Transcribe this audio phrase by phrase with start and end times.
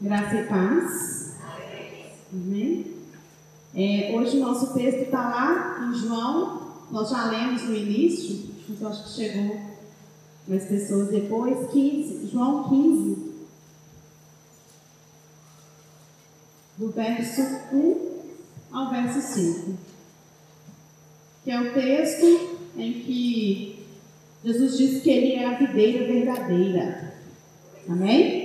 [0.00, 1.34] Graça e paz.
[2.32, 2.86] Amém.
[3.74, 6.68] É, hoje o nosso texto está lá em João.
[6.92, 9.60] Nós já lemos no início, mas eu acho que chegou
[10.46, 11.68] mais pessoas depois.
[11.72, 13.28] 15, João 15.
[16.76, 17.42] Do verso
[17.72, 18.20] 1
[18.70, 19.78] ao verso 5.
[21.42, 23.84] Que é o texto em que
[24.44, 27.14] Jesus disse que ele é a videira verdadeira.
[27.88, 28.37] Amém?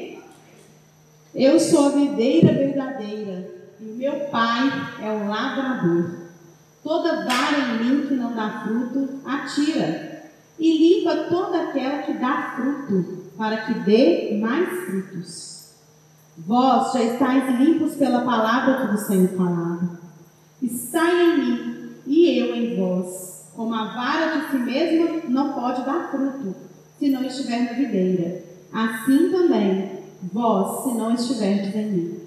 [1.36, 4.70] Eu sou a videira verdadeira e o meu pai
[5.02, 6.12] é o lavrador.
[6.84, 12.54] Toda vara em mim que não dá fruto, atira, e limpa toda aquela que dá
[12.56, 15.74] fruto, para que dê mais frutos.
[16.38, 19.98] Vós já estáis limpos pela palavra que vos tenho falado.
[20.62, 25.54] E sai em mim, e eu em vós, como a vara de si mesma não
[25.54, 26.56] pode dar fruto,
[27.00, 28.44] se não estiver na videira.
[28.72, 29.93] Assim também
[30.32, 32.18] vós, se não estiverdes em mim.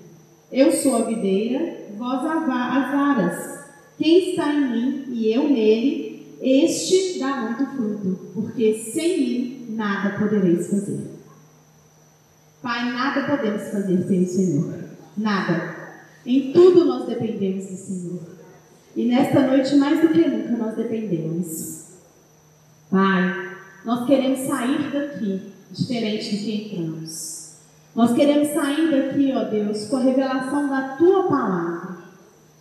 [0.53, 3.67] Eu sou a videira, vós as varas.
[3.99, 10.19] Quem está em mim e eu nele, este dá muito fruto, porque sem mim nada
[10.19, 11.17] podereis fazer.
[12.63, 14.75] Pai, nada podemos fazer sem o Senhor.
[15.17, 15.77] Nada.
[16.25, 18.21] Em tudo nós dependemos do Senhor.
[18.95, 21.85] E nesta noite, mais do que nunca, nós dependemos.
[22.91, 27.36] Pai, nós queremos sair daqui diferente do que entramos.
[27.97, 31.97] Nós queremos sair daqui, ó Deus, com a revelação da tua palavra.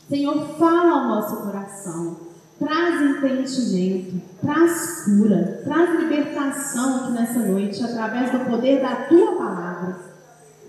[0.08, 2.16] Senhor, fala ao nosso coração.
[2.58, 9.98] Traz entendimento, traz cura, traz libertação aqui nessa noite através do poder da tua palavra.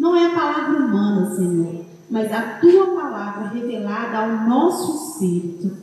[0.00, 5.77] Não é a palavra humana, Senhor, mas a tua palavra revelada ao nosso espírito,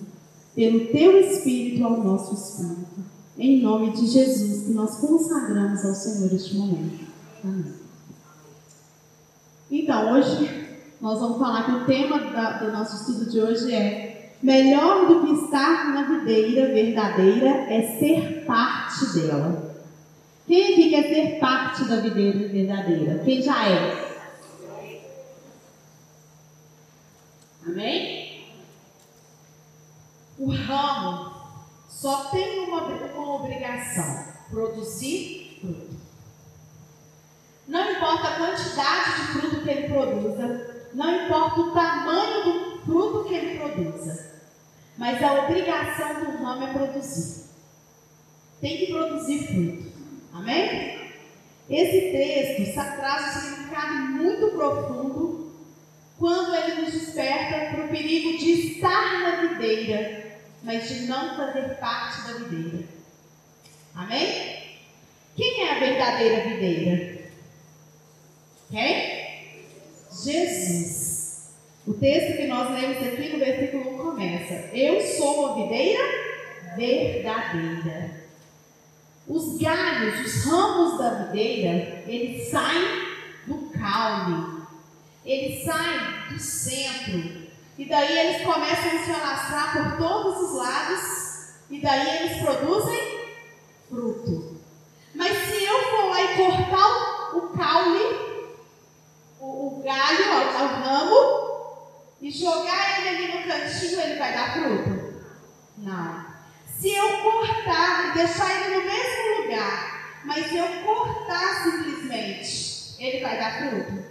[0.53, 3.01] pelo teu espírito ao nosso espírito.
[3.37, 7.05] Em nome de Jesus, que nós consagramos ao Senhor este momento.
[7.45, 7.82] Amém.
[9.71, 10.67] Então, hoje
[11.01, 15.25] nós vamos falar que o tema da, do nosso estudo de hoje é melhor do
[15.25, 19.73] que estar na videira verdadeira é ser parte dela.
[20.45, 23.23] Quem aqui quer ser parte da videira verdadeira?
[23.23, 24.13] Quem já é?
[27.65, 28.45] Amém?
[30.37, 31.31] O ramo
[31.87, 35.92] só tem uma, uma obrigação: produzir fruto.
[37.73, 43.27] Não importa a quantidade de fruto que ele produza, não importa o tamanho do fruto
[43.27, 44.31] que ele produza,
[44.95, 47.45] mas a obrigação do ramo é produzir.
[48.61, 49.91] Tem que produzir fruto.
[50.35, 50.99] Amém?
[51.67, 55.51] Esse texto traz um significado muito profundo
[56.19, 61.75] quando ele nos desperta para o perigo de estar na videira, mas de não fazer
[61.79, 62.87] parte da videira.
[63.95, 64.77] Amém?
[65.35, 67.22] Quem é a verdadeira videira?
[68.73, 69.45] Quem?
[70.09, 71.53] Jesus.
[71.85, 76.01] O texto que nós lemos aqui no versículo 1 começa: Eu sou a videira
[76.75, 78.23] verdadeira.
[79.27, 82.83] Os galhos, os ramos da videira, eles saem
[83.45, 84.63] do caule,
[85.23, 87.43] eles saem do centro,
[87.77, 92.99] e daí eles começam a se alastrar por todos os lados, e daí eles produzem
[93.87, 94.57] fruto.
[95.13, 98.32] Mas se eu for lá e cortar o caule,
[99.83, 101.53] galho ao, ao ramo
[102.21, 105.23] e jogar ele ali no cantinho, ele vai dar fruto?
[105.77, 106.25] Não.
[106.65, 113.37] Se eu cortar e deixar ele no mesmo lugar, mas eu cortar simplesmente, ele vai
[113.37, 114.03] dar fruto?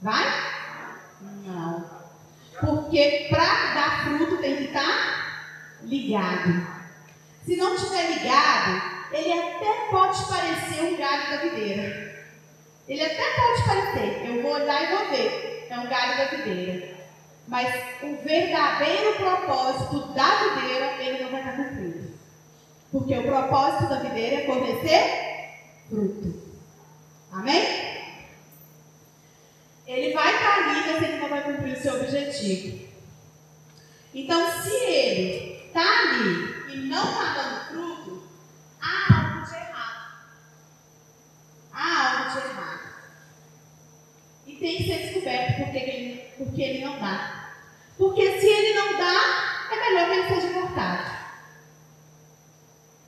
[0.00, 0.24] Vai?
[1.20, 1.84] Não.
[2.60, 6.66] Porque para dar fruto tem que estar ligado.
[7.44, 8.82] Se não estiver ligado,
[9.12, 12.09] ele até pode parecer um galho da videira.
[12.90, 16.98] Ele até pode parecer, eu vou olhar e vou ver, é um galho da videira.
[17.46, 22.18] Mas o verdadeiro propósito da videira, ele não vai estar cumprido.
[22.90, 25.54] Porque o propósito da videira é fornecer
[25.88, 26.42] fruto.
[27.30, 27.62] Amém?
[29.86, 32.88] Ele vai estar ali, mas ele não vai cumprir o seu objetivo.
[34.12, 38.28] Então, se ele está ali e não está dando fruto,
[38.82, 40.12] há algo de errado.
[41.72, 42.79] Há algo de errado
[44.60, 47.50] tem que ser descoberto porque ele, porque ele não dá.
[47.96, 51.10] Porque se ele não dá, é melhor que ele seja cortado.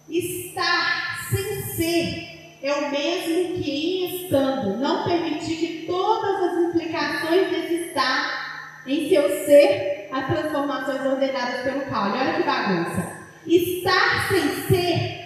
[0.09, 2.33] Estar sem ser
[2.63, 9.09] é o mesmo que em estando, não permitir que todas as implicações desse estar em
[9.09, 12.19] seu ser as transformações ordenadas pelo caule.
[12.19, 13.23] Olha que bagunça.
[13.47, 15.23] Estar sem ser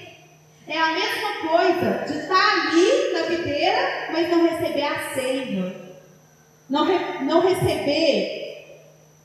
[0.68, 5.65] é a mesma coisa de estar ali na videira, mas não receber a seiva.
[6.68, 8.46] Não, re, não receber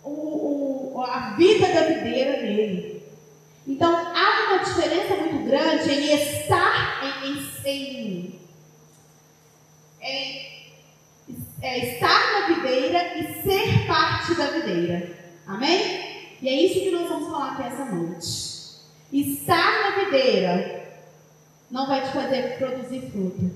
[0.03, 3.03] o, o, a vida da videira nele.
[3.67, 7.38] Então há uma diferença muito grande em estar em,
[7.69, 8.39] em,
[10.01, 10.21] em,
[11.21, 15.15] em é, estar na videira e ser parte da videira.
[15.45, 16.35] Amém?
[16.41, 18.51] E é isso que nós vamos falar aqui essa noite.
[19.13, 20.81] Estar na videira
[21.69, 23.51] não vai te fazer produzir fruto,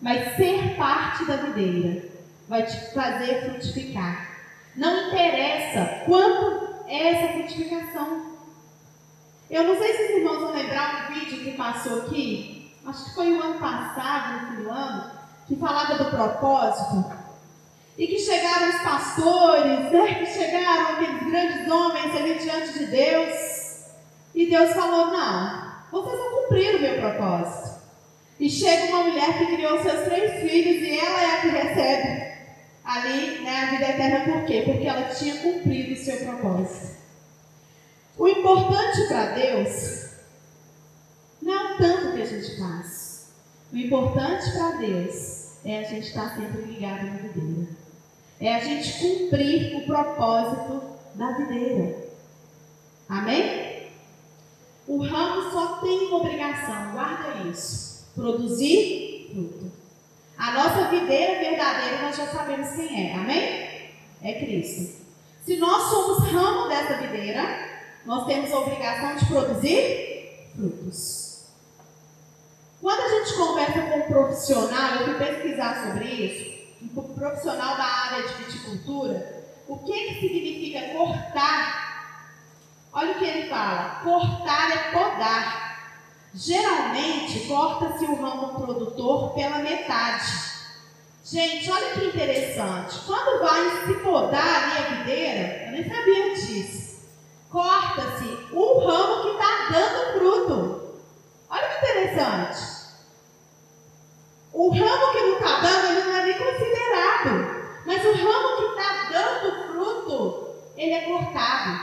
[0.00, 2.08] mas ser parte da videira
[2.48, 4.28] vai te fazer frutificar.
[4.74, 8.38] Não interessa quanto é essa frutificação.
[9.50, 13.14] Eu não sei se os irmãos vão lembrar um vídeo que passou aqui, acho que
[13.14, 15.10] foi o ano passado, no fim do ano,
[15.46, 17.12] que falava do propósito.
[17.96, 23.58] E que chegaram os pastores, né, que chegaram aqueles grandes homens ali diante de Deus
[24.34, 27.78] e Deus falou: Não, vocês vão cumprir o meu propósito.
[28.38, 32.27] E chega uma mulher que criou seus três filhos e ela é a que recebe
[32.88, 34.32] ali né, a vida eterna.
[34.32, 34.62] Por quê?
[34.64, 36.96] Porque ela tinha cumprido o seu propósito.
[38.16, 40.08] O importante para Deus
[41.40, 43.28] não é o tanto que a gente faz.
[43.70, 47.68] O importante para Deus é a gente estar sempre ligado na videira.
[48.40, 50.82] É a gente cumprir o propósito
[51.14, 52.08] da videira.
[53.08, 53.88] Amém?
[54.86, 59.67] O ramo só tem uma obrigação, guarda isso: produzir fruto.
[60.38, 63.90] A nossa videira verdadeira nós já sabemos quem é, amém?
[64.22, 65.04] É Cristo.
[65.44, 67.42] Se nós somos ramo dessa videira,
[68.06, 71.44] nós temos a obrigação de produzir frutos.
[72.80, 77.84] Quando a gente conversa com um profissional, eu fui pesquisar sobre isso, um profissional da
[77.84, 81.88] área de viticultura, o que, que significa cortar
[82.92, 85.67] Olha o que ele fala: cortar é podar.
[86.38, 90.30] Geralmente, corta-se o ramo produtor pela metade.
[91.24, 93.00] Gente, olha que interessante.
[93.04, 97.08] Quando vai se podar ali a videira, eu nem sabia disso.
[97.50, 100.94] Corta-se o ramo que está dando fruto.
[101.50, 102.60] Olha que interessante.
[104.52, 107.82] O ramo que não está dando, ele não é nem considerado.
[107.84, 111.80] Mas o ramo que está dando fruto, ele é cortado.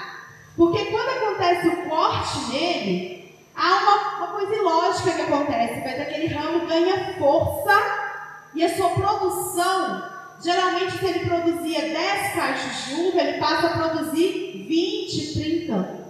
[0.56, 3.25] Porque quando acontece o corte nele,
[3.56, 8.06] há uma, uma coisa ilógica que acontece, mas aquele ramo ganha força
[8.54, 10.12] e a sua produção,
[10.42, 16.06] geralmente se ele produzia 10 caixas de uva, ele passa a produzir 20, 30.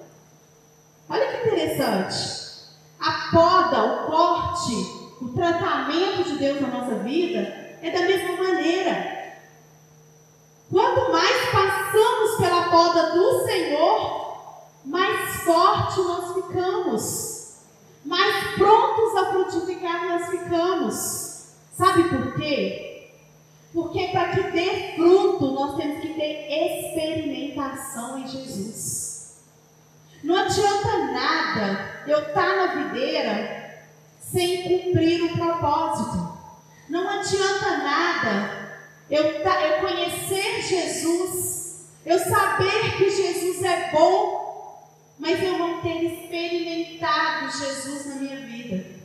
[1.10, 2.46] Olha que interessante.
[3.00, 4.74] A poda, o corte,
[5.22, 7.40] o tratamento de Deus na nossa vida
[7.82, 9.16] é da mesma maneira.
[10.72, 14.38] Quanto mais passamos pela poda do Senhor,
[14.84, 17.35] mais forte nós ficamos,
[18.06, 21.46] mais prontos a frutificar nós ficamos.
[21.74, 23.10] Sabe por quê?
[23.74, 29.36] Porque para que dê fruto, nós temos que ter experimentação em Jesus.
[30.24, 33.86] Não adianta nada eu estar tá na videira
[34.20, 36.36] sem cumprir o propósito.
[36.88, 38.66] Não adianta nada
[39.10, 44.45] eu, tá, eu conhecer Jesus, eu saber que Jesus é bom
[45.18, 48.96] mas eu não ter experimentado Jesus na minha vida.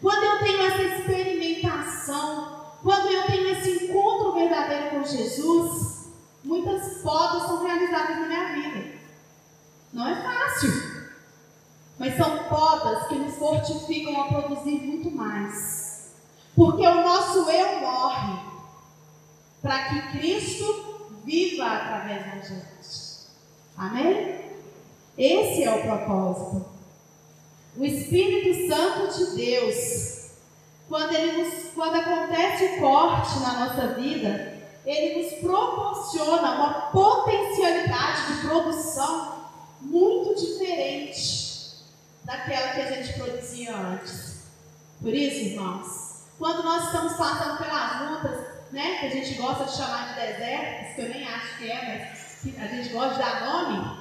[0.00, 6.08] Quando eu tenho essa experimentação, quando eu tenho esse encontro verdadeiro com Jesus,
[6.42, 8.98] muitas podas são realizadas na minha vida.
[9.92, 10.70] Não é fácil,
[11.98, 16.14] mas são podas que nos fortificam a produzir muito mais.
[16.56, 18.38] Porque o nosso eu morre
[19.60, 23.30] para que Cristo viva através da gente.
[23.76, 24.39] Amém?
[25.20, 26.64] Esse é o propósito.
[27.76, 30.30] O Espírito Santo de Deus,
[30.88, 38.32] quando, ele nos, quando acontece o corte na nossa vida, ele nos proporciona uma potencialidade
[38.32, 39.44] de produção
[39.82, 41.84] muito diferente
[42.24, 44.44] daquela que a gente produzia antes.
[45.02, 49.76] Por isso, irmãos, quando nós estamos passando pelas lutas, né, que a gente gosta de
[49.76, 52.14] chamar de desertos, que eu nem acho que é,
[52.56, 53.99] mas a gente gosta de dar nome,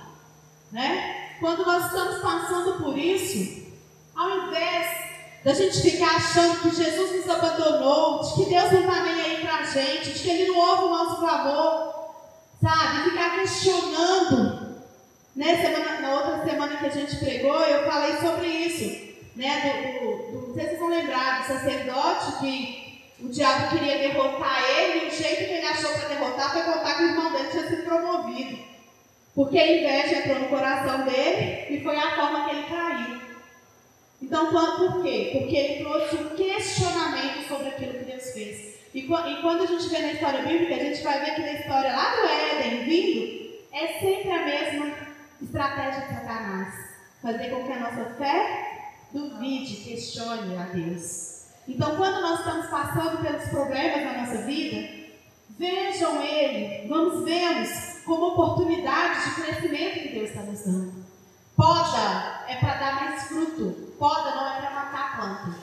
[0.72, 1.36] né?
[1.40, 3.68] Quando nós estamos passando por isso,
[4.16, 5.10] ao invés
[5.44, 9.38] da gente ficar achando que Jesus nos abandonou, de que Deus não está nem aí
[9.42, 11.94] para a gente, de que Ele não ouve o nosso clamor,
[12.62, 13.10] sabe?
[13.10, 14.78] Ficar questionando.
[15.36, 15.56] Né?
[15.62, 19.10] Semana, na outra semana que a gente pregou, eu falei sobre isso.
[19.36, 19.62] Né?
[19.62, 22.90] Do, do, do, não sei se vocês vão lembrar do sacerdote que
[23.22, 24.79] o diabo queria derrotar ele,
[29.40, 33.22] Porque a inveja entrou no coração dele e foi a forma que ele caiu.
[34.22, 35.30] Então, por quê?
[35.32, 38.76] Porque ele trouxe um questionamento sobre aquilo que Deus fez.
[38.94, 41.54] E, e quando a gente vê na história bíblica, a gente vai ver que na
[41.54, 44.92] história lá do Éden vindo, é sempre a mesma
[45.42, 46.74] estratégia de Satanás.
[47.22, 51.46] Fazer com que a nossa fé duvide, questione a Deus.
[51.66, 54.86] Então, quando nós estamos passando pelos problemas na nossa vida,
[55.58, 61.06] vejam ele, vamos vê-los como oportunidade de crescimento que Deus está nos dando.
[61.56, 65.60] Poda é para dar mais fruto, poda não é para matar a planta.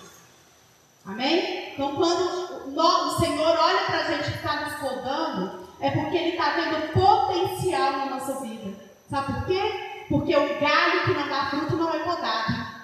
[1.05, 1.73] Amém?
[1.73, 6.31] Então, quando o Senhor olha para a gente que está nos podando, é porque Ele
[6.31, 8.79] está vendo potencial na nossa vida.
[9.11, 10.05] Sabe por quê?
[10.09, 12.77] Porque o galho que não dá fruto não é podado.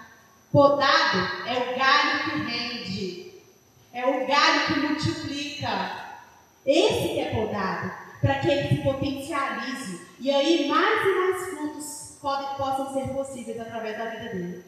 [0.51, 3.33] Podado é o galho que rende,
[3.93, 6.03] é o galho que multiplica.
[6.65, 10.01] Esse que é podado, para que ele se potencialize.
[10.21, 14.65] E aí mais e mais frutos podem, possam ser possíveis através da vida dele.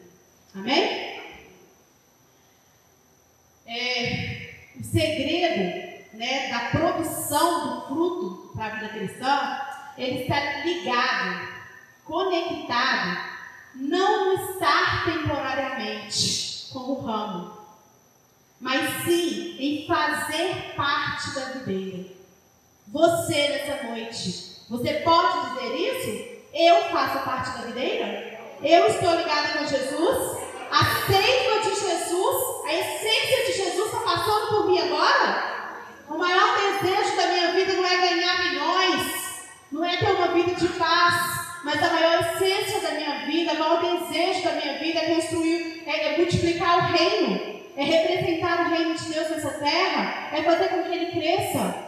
[0.53, 1.15] Amém?
[3.65, 9.61] É, o segredo né, da produção do fruto para a vida cristã,
[9.97, 11.47] ele está ligado,
[12.03, 13.17] conectado,
[13.75, 17.57] não estar temporariamente como ramo,
[18.59, 22.14] mas sim em fazer parte da videira.
[22.95, 26.39] Você nessa noite, você pode dizer isso?
[26.53, 28.39] Eu faço parte da videira?
[28.63, 30.37] Eu estou ligada com Jesus?
[30.71, 35.75] A seiva de Jesus, a essência de Jesus está passando por mim agora?
[36.09, 40.55] O maior desejo da minha vida não é ganhar milhões, não é ter uma vida
[40.55, 44.99] de paz, mas a maior essência da minha vida, o maior desejo da minha vida
[45.01, 50.29] é construir, é, é multiplicar o reino é representar o reino de Deus nessa terra,
[50.31, 51.84] é fazer com que ele cresça.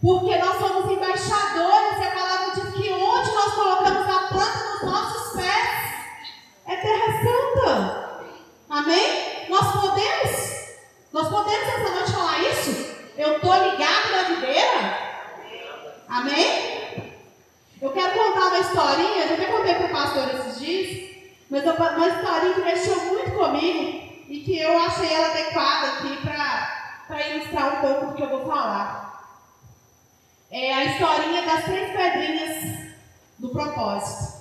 [0.00, 4.90] Porque nós somos embaixadores e a palavra diz que onde nós colocamos a planta dos
[4.90, 5.68] nossos pés
[6.66, 8.30] é terra santa.
[8.70, 9.46] Amém?
[9.50, 10.60] Nós podemos?
[11.12, 12.96] Nós podemos essa noite falar isso?
[13.18, 14.98] Eu estou ligado na videira?
[16.08, 17.12] Amém?
[17.82, 21.10] Eu quero contar uma historinha, eu até contei para o pastor esses dias,
[21.50, 27.28] mas uma historinha que mexeu muito comigo e que eu achei ela adequada aqui para
[27.28, 29.09] ilustrar um pouco do que eu vou falar.
[30.50, 32.92] É a historinha das três pedrinhas
[33.38, 34.40] do propósito.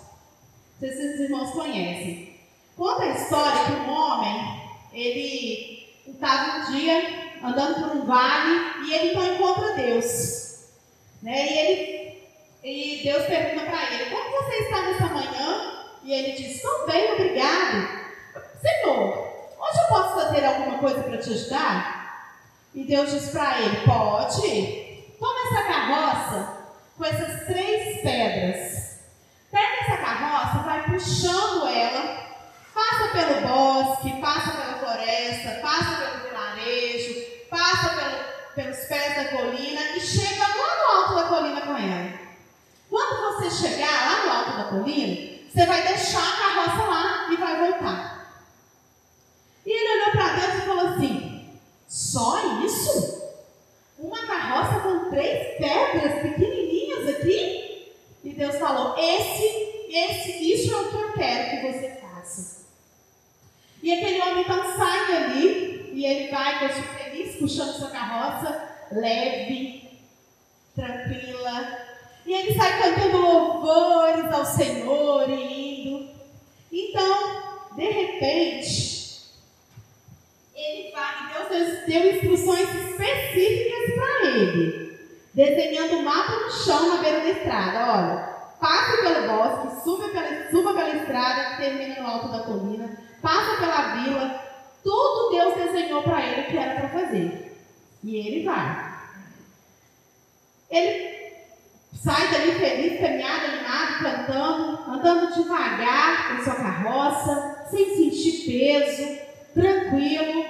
[0.74, 2.40] Não sei se esses irmãos conhecem.
[2.76, 4.62] Conta a história que um homem,
[4.94, 10.70] ele estava um dia andando por um vale e ele então encontra Deus.
[11.22, 11.46] Né?
[11.46, 12.24] E, ele,
[12.64, 15.86] e Deus pergunta para ele, como você está nessa manhã?
[16.04, 18.00] E ele diz, estou bem, obrigado.
[18.62, 22.34] Senhor, Hoje eu posso fazer alguma coisa para te ajudar?
[22.74, 24.89] E Deus diz para ele: Pode.
[25.20, 26.58] Toma essa carroça
[26.98, 29.00] com essas três pedras.
[29.52, 32.28] Pega essa carroça, vai puxando ela,
[32.74, 39.82] passa pelo bosque, passa pela floresta, passa pelo vilarejo, passa pelo, pelos pés da colina
[39.96, 42.20] e chega lá no alto da colina com ela.
[42.90, 47.38] Quando você chegar lá no alto da colina, você vai deixar a carroça lá e
[47.38, 48.20] vai voltar.
[49.66, 51.50] E ele olhou para Deus e falou assim:
[51.88, 53.20] só isso?
[54.00, 57.94] Uma carroça com três pedras pequenininhas aqui?
[58.24, 59.46] E Deus falou: esse,
[59.90, 62.68] esse, isso é o que eu quero que você faça.
[63.84, 69.90] E aquele homem então sai dali e ele vai, Deus feliz, puxando sua carroça, leve,
[70.76, 71.88] tranquila.
[72.26, 76.10] E ele sai cantando louvores ao Senhor e indo.
[76.72, 79.00] Então, de repente,
[80.60, 85.00] ele vai, Deus deu instruções específicas para ele,
[85.34, 87.92] desenhando um mapa no chão na beira da estrada.
[87.92, 88.18] Olha,
[88.60, 92.90] passe pelo bosque, suba pela, suba pela estrada que termina no alto da colina,
[93.22, 94.50] passa pela vila.
[94.84, 97.58] Tudo Deus desenhou para ele que era para fazer.
[98.04, 98.90] E ele vai.
[100.70, 101.20] Ele
[101.94, 110.46] sai dali feliz, caminhado, animado, cantando, andando devagar em sua carroça, sem sentir peso tranquilo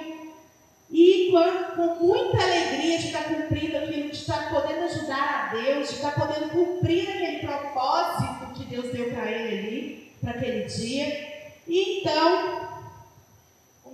[0.90, 5.88] e com, com muita alegria de estar cumprindo aquilo, de estar podendo ajudar a Deus,
[5.88, 11.30] de estar podendo cumprir aquele propósito que Deus deu para ele ali, para aquele dia.
[11.68, 12.68] E então,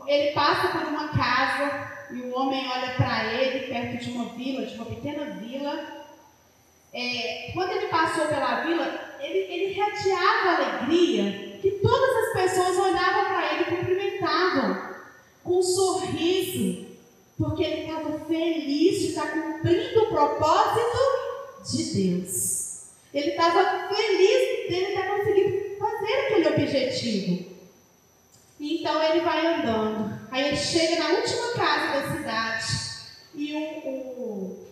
[0.06, 4.64] ele passa por uma casa e o homem olha para ele perto de uma vila,
[4.64, 5.96] de uma pequena vila.
[6.94, 13.24] É, quando ele passou pela vila, ele, ele radiava alegria que todas as pessoas olhavam
[13.26, 14.96] para ele e cumprimentavam
[15.46, 16.86] com um sorriso,
[17.38, 20.98] porque ele estava feliz de estar cumprindo o propósito
[21.70, 22.86] de Deus.
[23.12, 27.56] Ele estava feliz dele estar conseguindo fazer aquele objetivo.
[28.58, 30.18] Então ele vai andando.
[30.30, 32.86] Aí ele chega na última casa da cidade.
[33.34, 34.66] E o, o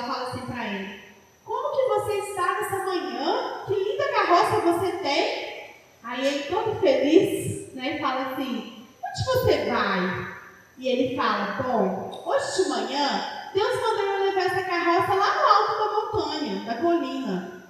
[0.00, 1.00] ela fala assim para ele:
[1.44, 3.64] Como que você está nessa manhã?
[3.66, 5.70] Que linda carroça você tem?
[6.02, 10.39] Aí ele, todo feliz, né, fala assim: Onde você vai?
[10.80, 13.22] E ele fala: Bom, hoje de manhã,
[13.52, 17.64] Deus mandou eu levar essa carroça lá no alto da montanha, da colina.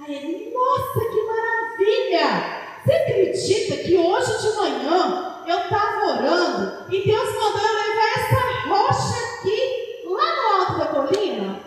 [0.00, 2.62] Aí ele: Nossa, que maravilha!
[2.84, 8.68] Você acredita que hoje de manhã eu estava orando e Deus mandou eu levar essa
[8.68, 11.60] rocha aqui lá no alto da colina?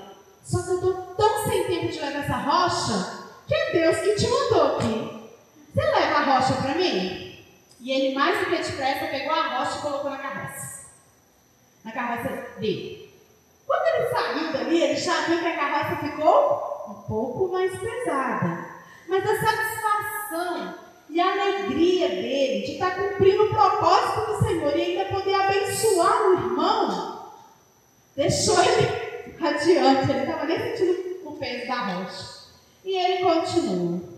[0.44, 4.16] Só que eu estou tão sem tempo de levar essa rocha que é Deus que
[4.16, 5.32] te mandou aqui.
[5.74, 7.25] Você leva a rocha para mim?
[7.86, 10.86] E ele, mais do que depressa, pegou a rocha e colocou na carroça.
[11.84, 13.14] Na carroça dele.
[13.68, 18.70] Quando ele saiu dali, ele já viu que a carroça ficou um pouco mais pesada.
[19.08, 20.80] Mas a satisfação
[21.12, 26.24] e a alegria dele de estar cumprindo o propósito do Senhor e ainda poder abençoar
[26.24, 27.30] o irmão,
[28.16, 30.10] deixou ele radiante.
[30.10, 32.46] Ele estava nem sentindo o peso da rocha.
[32.84, 34.15] E ele continua.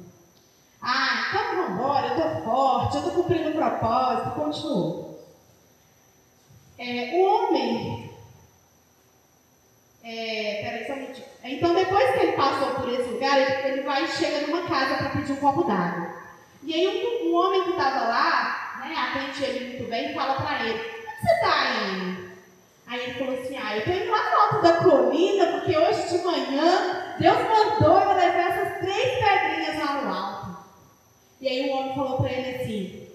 [0.90, 4.32] Ah, então vamos embora, eu estou forte, eu estou cumprindo o propósito.
[4.32, 5.20] Continuou.
[6.80, 8.10] É, o homem.
[10.02, 14.06] É, peraí, só um Então, depois que ele passou por esse lugar, ele, ele vai
[14.06, 16.10] e chega numa casa para pedir um copo d'água.
[16.64, 20.64] E aí um, um homem que estava lá, né, atende ele muito bem, fala para
[20.64, 22.32] ele, onde você está indo?
[22.88, 26.18] Aí ele falou assim, ah, eu estou indo lá no alto da colina, porque hoje
[26.18, 30.38] de manhã Deus mandou eu levar essas três pedrinhas lá no alto.
[31.40, 33.08] E aí o homem falou para ele assim,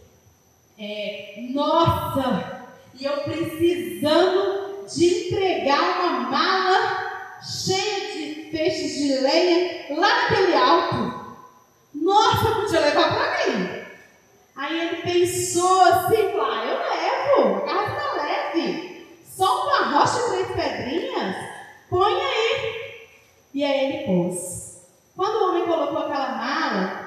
[0.79, 10.23] é, nossa, e eu precisando de entregar uma mala cheia de peixes de lenha lá
[10.23, 11.37] naquele alto.
[11.95, 13.83] Nossa, podia levar para mim.
[14.55, 19.07] Aí ele pensou assim, ah, eu levo, a carro está leve.
[19.26, 21.37] Só uma rocha e três pedrinhas?
[21.91, 23.09] Põe aí.
[23.55, 24.83] E aí ele pôs.
[25.16, 27.02] Quando o homem colocou aquela mala,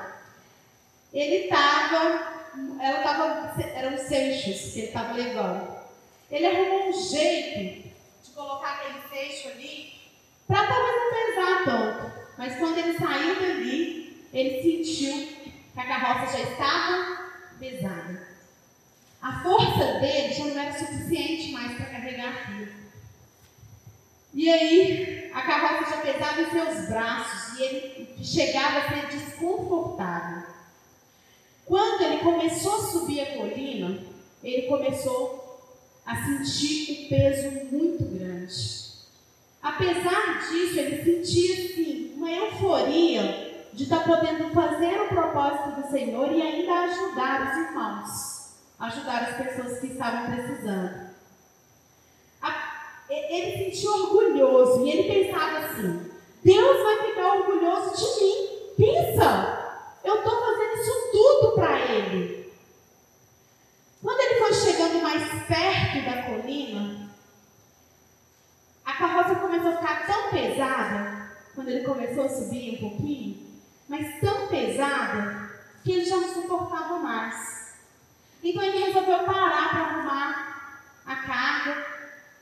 [1.20, 2.50] ele estava,
[2.82, 5.76] ela estava, eram seixos que ele estava levando.
[6.30, 7.88] Ele arrumou um jeito
[8.24, 9.94] de colocar aquele seixo ali,
[10.46, 12.12] para talvez não pesar tanto.
[12.38, 15.28] Mas quando ele saiu dali, ele sentiu
[15.74, 18.28] que a carroça já estava pesada.
[19.22, 22.74] A força dele já não era suficiente mais para carregar aquilo.
[24.34, 30.55] E aí, a carroça já pesava em seus braços e ele chegava a ser desconfortável.
[31.66, 34.00] Quando ele começou a subir a colina,
[34.44, 35.62] ele começou
[36.06, 38.86] a sentir o peso muito grande.
[39.62, 45.92] Apesar disso, ele sentia assim, uma euforia de estar tá podendo fazer o propósito do
[45.92, 51.06] Senhor e ainda ajudar os irmãos, ajudar as pessoas que estavam precisando.
[53.10, 56.12] Ele sentiu orgulhoso e ele pensava assim:
[56.44, 58.48] Deus vai ficar orgulhoso de mim.
[58.78, 60.45] Pensa, eu estou
[61.56, 62.54] para Ele.
[64.02, 67.10] Quando ele foi chegando mais perto da colina,
[68.86, 73.48] a carroça começou a ficar tão pesada, quando ele começou a subir um pouquinho,
[73.90, 75.50] mas tão pesada
[75.84, 77.74] que ele já não suportava mais.
[78.44, 81.86] Então ele resolveu parar para arrumar a carga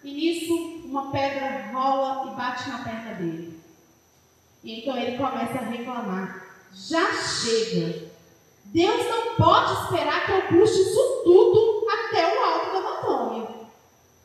[0.03, 0.53] e nisso
[0.85, 3.59] uma pedra rola e bate na perna dele.
[4.63, 8.12] E então ele começa a reclamar: já chega.
[8.73, 13.47] Deus não pode esperar que eu puxe isso tudo até o alto da montanha.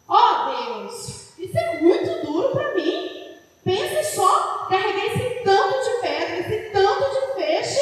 [0.09, 3.37] Ó oh, Deus, isso é muito duro para mim.
[3.63, 7.79] Pense só, carreguei esse tanto de pedra, esse tanto de peixe,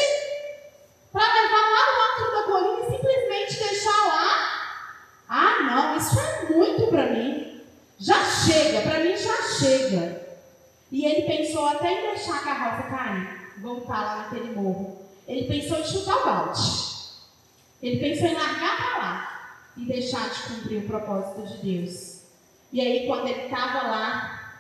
[1.13, 4.77] para levar lá no alto da colina e simplesmente deixar lá.
[5.29, 7.63] Ah, não, isso é muito para mim.
[7.97, 10.21] Já chega, para mim já chega.
[10.91, 15.07] E ele pensou até em deixar a carroça cair, voltar lá naquele morro.
[15.27, 16.87] Ele pensou em chutar o balde.
[17.87, 22.23] Ele pensou em largar para lá e deixar de cumprir o propósito de Deus.
[22.73, 24.59] E aí, quando ele estava lá,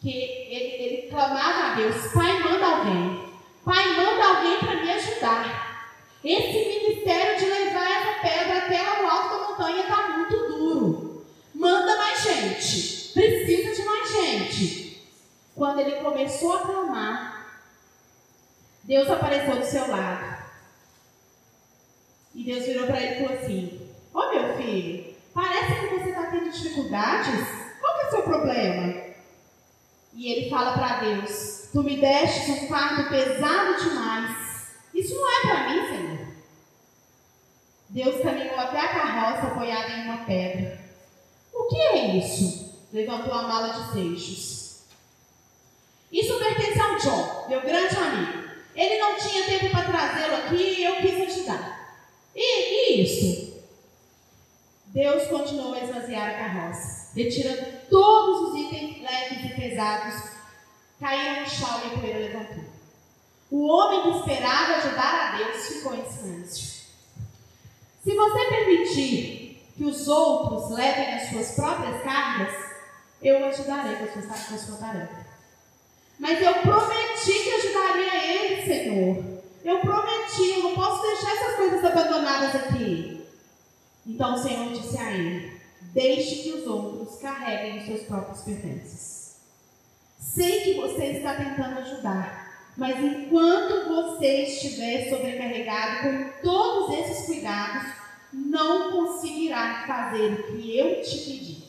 [0.00, 3.32] que ele, ele clamava a Deus: Pai, manda alguém.
[3.64, 5.90] Pai, manda alguém para me ajudar.
[6.22, 11.26] Esse ministério de levar essa pedra até no alto da montanha está muito duro.
[11.52, 13.12] Manda mais gente.
[13.12, 15.02] Precisa de mais gente.
[15.52, 17.58] Quando ele começou a clamar,
[18.84, 20.35] Deus apareceu do seu lado.
[22.36, 23.80] E Deus virou para ele e falou assim:
[24.12, 27.46] Ô oh, meu filho, parece que você está tendo dificuldades.
[27.80, 28.94] Qual é o seu problema?
[30.12, 34.76] E ele fala para Deus: Tu me deste um fardo pesado demais.
[34.94, 36.26] Isso não é para mim, Senhor.
[37.88, 40.78] Deus caminhou até a carroça apoiada em uma pedra.
[41.54, 42.86] O que é isso?
[42.92, 44.82] Levantou a mala de seixos.
[46.12, 48.46] Isso pertence ao John, meu grande amigo.
[48.74, 51.75] Ele não tinha tempo para trazê-lo aqui e eu quis ajudar.
[52.36, 53.56] E, e isso?
[54.88, 60.30] Deus continuou a esvaziar a carroça, retirando todos os itens leves e pesados,
[61.00, 62.64] caíram no chão e a poeira levantou.
[63.50, 66.86] O homem que esperava ajudar a Deus ficou em silêncio.
[68.04, 72.54] Se você permitir que os outros levem as suas próprias cargas,
[73.22, 75.26] eu ajudarei com a sua, com a sua tarefa.
[76.18, 79.35] Mas eu prometi que ajudaria ele, Senhor.
[79.66, 83.26] Eu prometi, eu não posso deixar essas coisas abandonadas aqui.
[84.06, 85.60] Então o Senhor disse a ele:
[85.92, 89.40] Deixe que os outros carreguem os seus próprios pertences.
[90.20, 97.92] Sei que você está tentando ajudar, mas enquanto você estiver sobrecarregado com todos esses cuidados,
[98.32, 101.64] não conseguirá fazer o que eu te pedi.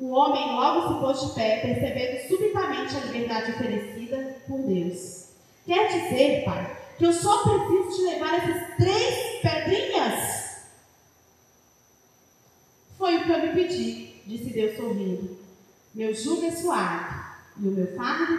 [0.00, 5.26] O homem logo se pôs de pé, percebendo subitamente a liberdade oferecida por Deus.
[5.64, 10.66] Quer dizer, pai, que eu só preciso te levar essas três pedrinhas?
[12.96, 15.36] Foi o que eu me pedi, disse Deus sorrindo.
[15.94, 17.14] Meu jugo é suave
[17.58, 18.38] e o meu fardo,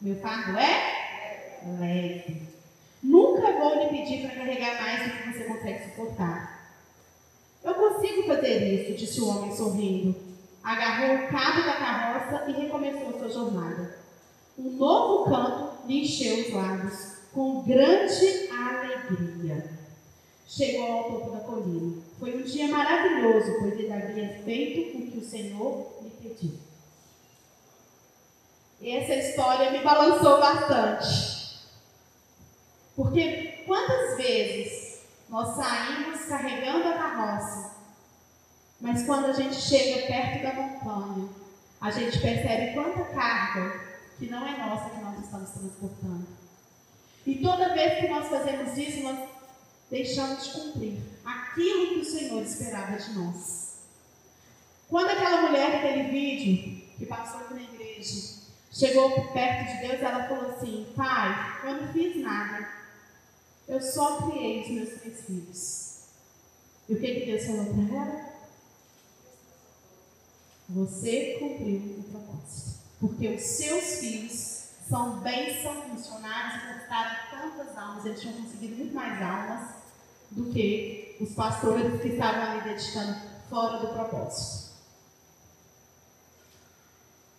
[0.00, 2.42] meu fardo é leve.
[3.02, 6.72] Nunca vou lhe pedir para carregar mais do que você consegue suportar.
[7.64, 13.18] Eu consigo fazer isso, disse o homem sorrindo agarrou o cabo da carroça e recomeçou
[13.18, 14.01] sua jornada.
[14.58, 19.70] Um novo canto lhe encheu os lábios, com grande alegria.
[20.46, 22.02] Chegou ao topo da colina.
[22.18, 26.58] Foi um dia maravilhoso, pois ele havia feito o que o Senhor lhe pediu.
[28.82, 31.62] Essa história me balançou bastante.
[32.94, 37.72] Porque quantas vezes nós saímos carregando a carroça
[38.82, 41.28] mas quando a gente chega perto da montanha,
[41.80, 43.91] a gente percebe quanta carga
[44.22, 46.28] que não é nossa que nós estamos transportando.
[47.26, 49.28] E toda vez que nós fazemos isso, nós
[49.90, 53.78] deixamos de cumprir aquilo que o Senhor esperava de nós.
[54.88, 58.34] Quando aquela mulher daquele vídeo, que passou aqui na igreja,
[58.70, 62.68] chegou perto de Deus, ela falou assim: Pai, eu não fiz nada.
[63.66, 66.02] Eu só criei os meus três filhos.
[66.88, 68.32] E o que, que Deus falou para ela?
[70.68, 72.71] Você cumpriu o propósito.
[73.02, 78.94] Porque os seus filhos são bênçãos missionários e conquistaram tantas almas, eles tinham conseguido muito
[78.94, 79.70] mais almas
[80.30, 83.16] do que os pastores que estavam ali dedicando
[83.50, 84.70] fora do propósito.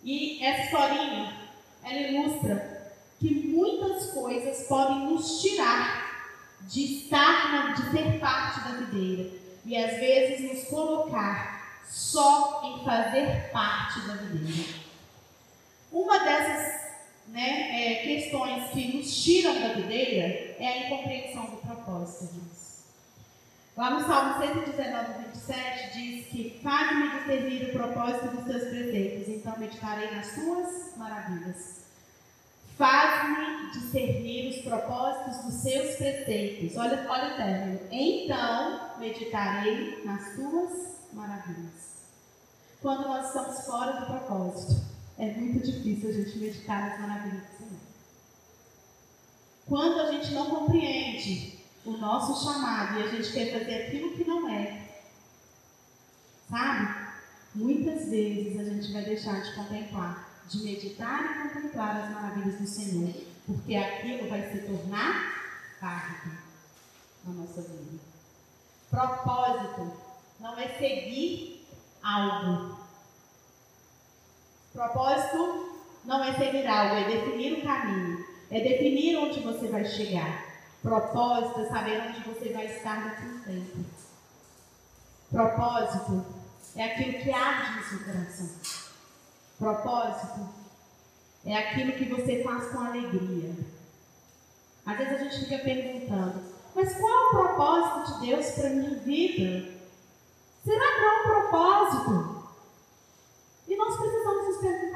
[0.02, 1.34] E essa historinha,
[1.82, 6.28] ela ilustra que muitas coisas podem nos tirar
[6.60, 9.30] de estar, de ser parte da videira
[9.64, 14.83] e às vezes nos colocar só em fazer parte da videira.
[15.94, 16.90] Uma dessas
[17.28, 22.80] né, é, questões que nos tiram da videira é a incompreensão do propósito de Deus.
[23.76, 29.56] Lá no Salmo 119, 27 diz que faz-me discernir o propósito dos teus preceitos, então
[29.56, 31.84] meditarei nas tuas maravilhas.
[32.76, 36.76] Faz-me discernir os propósitos dos seus preceitos.
[36.76, 37.80] Olha, olha o término.
[37.92, 42.02] Então meditarei nas tuas maravilhas.
[42.82, 47.56] Quando nós estamos fora do propósito, é muito difícil a gente meditar nas maravilhas do
[47.58, 47.80] Senhor.
[49.66, 54.24] Quando a gente não compreende o nosso chamado e a gente quer fazer aquilo que
[54.24, 54.88] não é,
[56.48, 57.04] sabe?
[57.54, 62.66] Muitas vezes a gente vai deixar de contemplar, de meditar e contemplar as maravilhas do
[62.66, 63.14] Senhor,
[63.46, 66.38] porque aquilo vai se tornar carga
[67.24, 68.02] na nossa vida.
[68.90, 69.92] Propósito
[70.40, 71.66] não é seguir
[72.02, 72.83] algo.
[74.74, 75.72] Propósito
[76.04, 80.44] não é seguir algo, é definir o caminho, é definir onde você vai chegar.
[80.82, 83.84] Propósito é saber onde você vai estar daqui a tempo.
[85.30, 86.26] Propósito
[86.74, 88.50] é aquilo que arde no seu coração.
[89.60, 90.48] Propósito
[91.46, 93.54] é aquilo que você faz com alegria.
[94.84, 96.42] Às vezes a gente fica perguntando,
[96.74, 99.72] mas qual é o propósito de Deus para minha vida?
[100.64, 102.44] Será que há um propósito?
[103.66, 104.94] E nós precisamos nos perguntar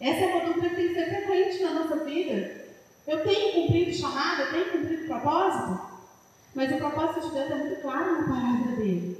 [0.00, 2.64] Essa é uma dúvida que tem que ser frequente na nossa vida.
[3.06, 5.80] Eu tenho cumprido o chamado, eu tenho cumprido propósito?
[6.54, 9.18] Mas o propósito de Deus é muito claro na palavra dele.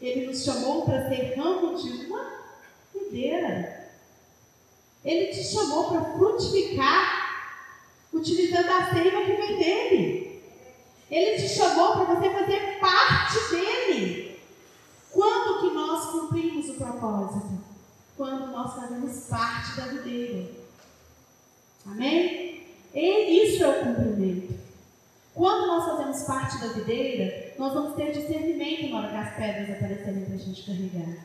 [0.00, 2.32] Ele nos chamou para ser ramo de uma
[2.94, 3.90] videira.
[5.04, 7.64] Ele te chamou para frutificar,
[8.12, 10.42] utilizando a seiva que vem dele.
[11.10, 14.40] Ele te chamou para você fazer parte dele.
[15.10, 17.69] Quando que nós cumprimos o propósito
[18.20, 20.50] quando nós fazemos parte da videira.
[21.86, 22.66] Amém?
[22.92, 24.60] E isso é o cumprimento.
[25.32, 29.70] Quando nós fazemos parte da videira, nós vamos ter discernimento na hora que as pedras
[29.70, 31.24] aparecerem para a gente carregar.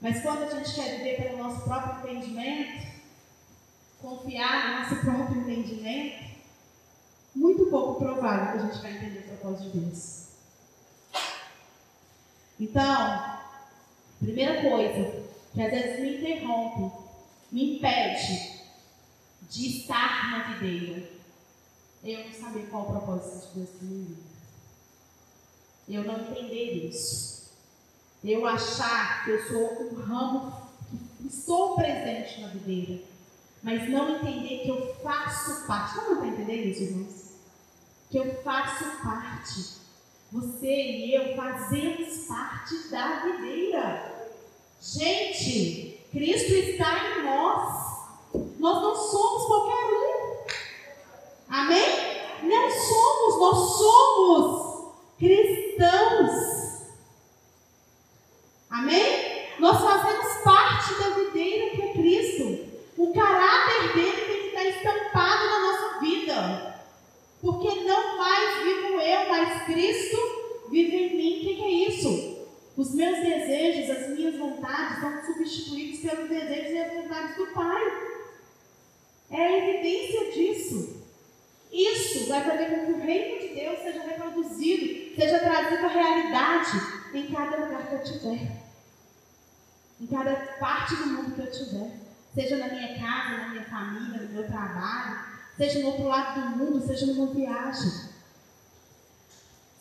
[0.00, 2.86] Mas quando a gente quer viver pelo nosso próprio entendimento,
[4.00, 6.24] confiar no nosso próprio entendimento,
[7.34, 10.28] muito pouco provável que a gente vai entender o propósito de Deus.
[12.60, 13.40] Então,
[14.20, 15.23] primeira coisa
[15.54, 16.96] que às vezes me interrompe,
[17.50, 18.60] me impede
[19.48, 21.08] de estar na videira,
[22.02, 24.18] eu não saber qual o propósito de Deus para mim.
[25.88, 27.52] Eu não entender isso.
[28.22, 30.70] Eu achar que eu sou um ramo
[31.18, 33.02] que estou presente na videira,
[33.62, 35.96] mas não entender que eu faço parte.
[35.96, 37.34] Não está entendendo isso, irmãos?
[38.10, 39.84] Que eu faço parte.
[40.32, 44.13] Você e eu fazemos parte da videira.
[44.80, 47.84] Gente, Cristo está em nós.
[48.58, 50.44] Nós não somos qualquer um.
[51.48, 52.14] Amém?
[52.42, 56.84] Não somos, nós somos cristãos.
[58.70, 59.48] Amém?
[59.58, 62.74] Nós fazemos parte da videira que é Cristo.
[62.96, 66.74] O caráter dele tem que estar estampado na nossa vida.
[67.40, 70.16] Porque não mais vivo eu, mas Cristo
[70.70, 71.36] vive em mim.
[71.36, 72.38] O que, que é isso?
[72.76, 77.82] Os meus desejos, as minhas vontades são substituídos pelos desejos e as vontades do Pai.
[79.30, 81.02] É a evidência disso.
[81.72, 86.70] Isso vai fazer com que o reino de Deus seja reproduzido, seja trazido à realidade
[87.12, 88.62] em cada lugar que eu tiver.
[90.00, 92.04] Em cada parte do mundo que eu tiver.
[92.34, 95.20] Seja na minha casa, na minha família, no meu trabalho,
[95.56, 97.92] seja no outro lado do mundo, seja numa viagem.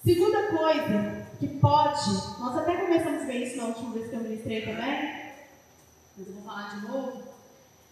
[0.04, 4.20] Segunda coisa que pode, nós até começamos a ver isso na última vez que eu
[4.20, 5.34] ministrei também,
[6.16, 7.24] mas eu vou falar de novo,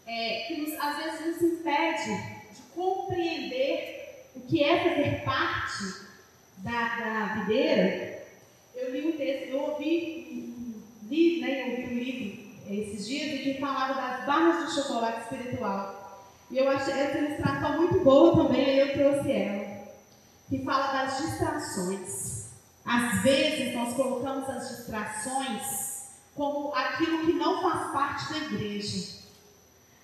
[0.06, 6.06] é, que nos, às vezes nos impede de compreender o que é fazer parte
[6.58, 8.28] da, da videira,
[8.76, 10.78] eu li um texto, eu ouvi,
[11.10, 12.42] li, né, eu ouvi um livro
[12.74, 16.30] esses dias em que falava das barras de chocolate espiritual.
[16.50, 19.82] E eu achei essa ilustração muito boa também, aí eu trouxe ela.
[20.50, 22.52] Que fala das distrações.
[22.86, 25.92] Às vezes nós colocamos as distrações
[26.36, 29.22] como aquilo que não faz parte da igreja.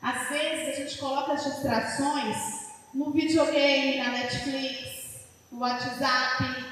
[0.01, 2.37] Às vezes a gente coloca as distrações
[2.93, 4.11] no videogame, na
[5.57, 6.65] No WhatsApp.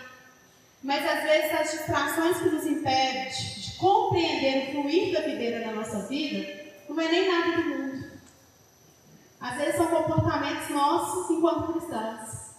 [0.84, 5.74] Mas às vezes as distrações que nos impedem de compreender o fluir da videira na
[5.74, 8.12] nossa vida não é nem nada do mundo.
[9.42, 12.52] Às vezes são comportamentos nossos enquanto cristãos.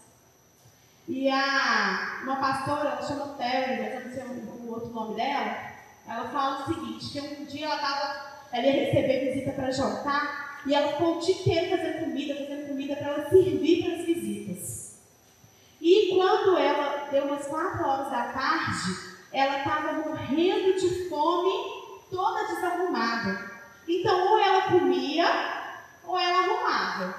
[1.06, 5.14] E a, uma pastora, ela chama Terry, mas eu não sei o, o outro nome
[5.14, 5.74] dela,
[6.08, 10.62] ela fala o seguinte, que um dia ela, tava, ela ia receber visita para jantar
[10.66, 14.06] e ela ficou o dia inteiro fazendo comida, fazendo comida para ela servir para as
[14.06, 14.85] visitas.
[15.86, 21.52] E quando ela deu umas quatro horas da tarde, ela estava morrendo de fome,
[22.10, 23.52] toda desarrumada.
[23.86, 25.26] Então, ou ela comia,
[26.02, 27.14] ou ela arrumava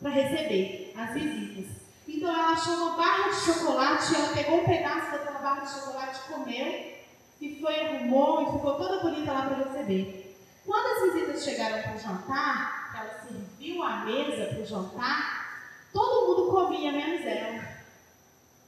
[0.00, 1.66] para receber as visitas.
[2.06, 6.20] Então, ela achou uma barra de chocolate, ela pegou um pedaço daquela barra de chocolate,
[6.28, 6.94] comeu,
[7.40, 10.36] e foi, arrumou, e ficou toda bonita lá para receber.
[10.64, 15.48] Quando as visitas chegaram para o jantar, ela serviu a mesa para o jantar,
[15.92, 17.67] todo mundo comia menos ela.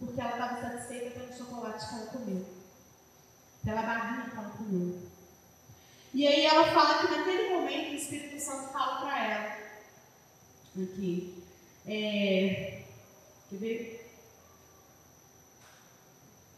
[0.01, 2.47] Porque ela estava satisfeita pelo chocolate que ela comeu.
[3.63, 5.11] Pela barrinha que ela comeu.
[6.13, 9.57] E aí ela fala que naquele momento o Espírito Santo fala para ela.
[10.83, 11.45] Aqui.
[11.87, 12.83] É,
[13.51, 14.01] quer ver?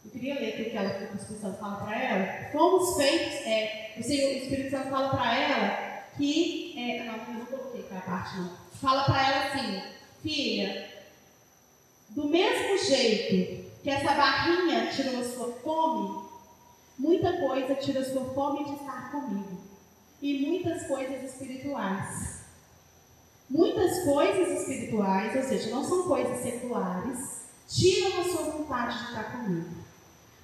[0.05, 2.51] Eu queria ler o que ela, o Espírito Santo fala para ela.
[2.51, 3.33] Fomos feitos.
[3.45, 6.73] É, o, Senhor, o Espírito Santo fala para ela que.
[6.77, 8.57] É, não, eu não coloquei aquela parte, não.
[8.81, 9.83] Fala para ela assim:
[10.21, 10.92] Filha,
[12.15, 16.23] do mesmo jeito que essa barrinha tirou a sua fome,
[16.97, 19.57] muita coisa tira a sua fome de estar comigo.
[20.21, 22.43] E muitas coisas espirituais.
[23.49, 29.31] Muitas coisas espirituais, ou seja, não são coisas seculares, tiram a sua vontade de estar
[29.31, 29.83] comigo.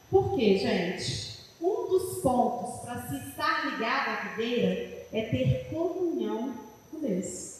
[0.09, 1.39] Por quê, gente?
[1.61, 6.53] Um dos pontos para se estar ligado à videira é ter comunhão
[6.91, 7.59] com Deus.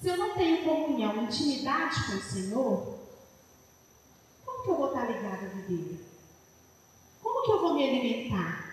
[0.00, 2.93] Se eu não tenho comunhão, intimidade com o Senhor,
[4.64, 6.02] que eu vou estar ligado à videira?
[7.22, 8.64] Como que eu vou me alimentar?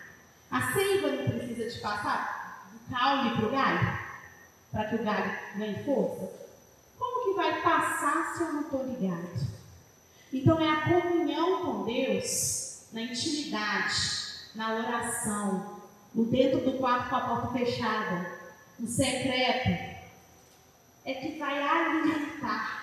[0.49, 3.99] A seiva não precisa de passar do caule para o galho?
[4.71, 6.31] Para que o galho ganhe força?
[6.97, 9.61] Como que vai passar se eu não estou ligado?
[10.33, 13.95] Então é a comunhão com Deus, na intimidade,
[14.55, 15.81] na oração,
[16.15, 18.39] no dentro do quarto com a porta fechada,
[18.79, 19.69] no secreto,
[21.03, 22.80] é que vai alimentar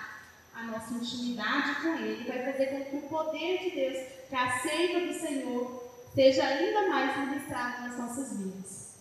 [0.59, 3.97] a nossa intimidade com Ele, vai fazer com que o poder de Deus,
[4.29, 8.95] que a seiva do Senhor, seja ainda mais ministrado nas nossas vidas.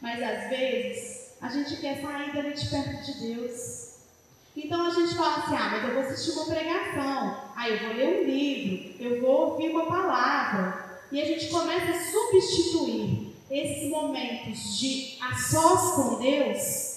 [0.00, 3.96] Mas às vezes, a gente quer sair dali de perto de Deus.
[4.56, 7.96] Então a gente fala assim: ah, mas eu vou assistir uma pregação, ah, eu vou
[7.96, 10.86] ler um livro, eu vou ouvir uma palavra.
[11.12, 16.96] E a gente começa a substituir esses momentos de a sós com Deus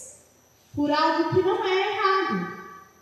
[0.76, 2.59] por algo que não é errado,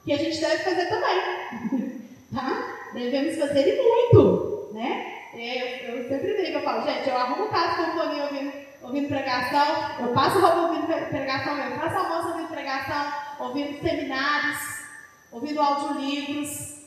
[0.08, 2.02] que a gente deve fazer também.
[2.34, 2.78] tá?
[2.94, 5.16] Devemos fazer e muito, né?
[5.34, 9.08] É, eu, eu, sempre digo, eu falo, gente, eu arrumo casa com fone ouvindo, ouvindo
[9.10, 14.58] pregação, eu passo roupa ouvindo pregação, eu faço almoço ouvindo pregação, ouvindo seminários,
[15.30, 16.78] ouvindo audiolivros.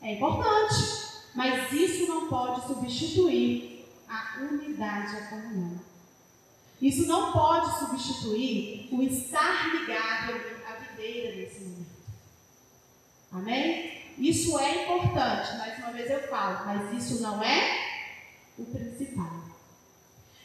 [0.00, 5.80] É importante, mas isso não pode substituir a unidade a comunhão.
[6.80, 11.77] Isso não pode substituir o estar ligado à videira nesse momento.
[13.32, 13.98] Amém?
[14.18, 17.78] Isso é importante, mais uma vez eu falo, mas isso não é
[18.58, 19.48] o principal.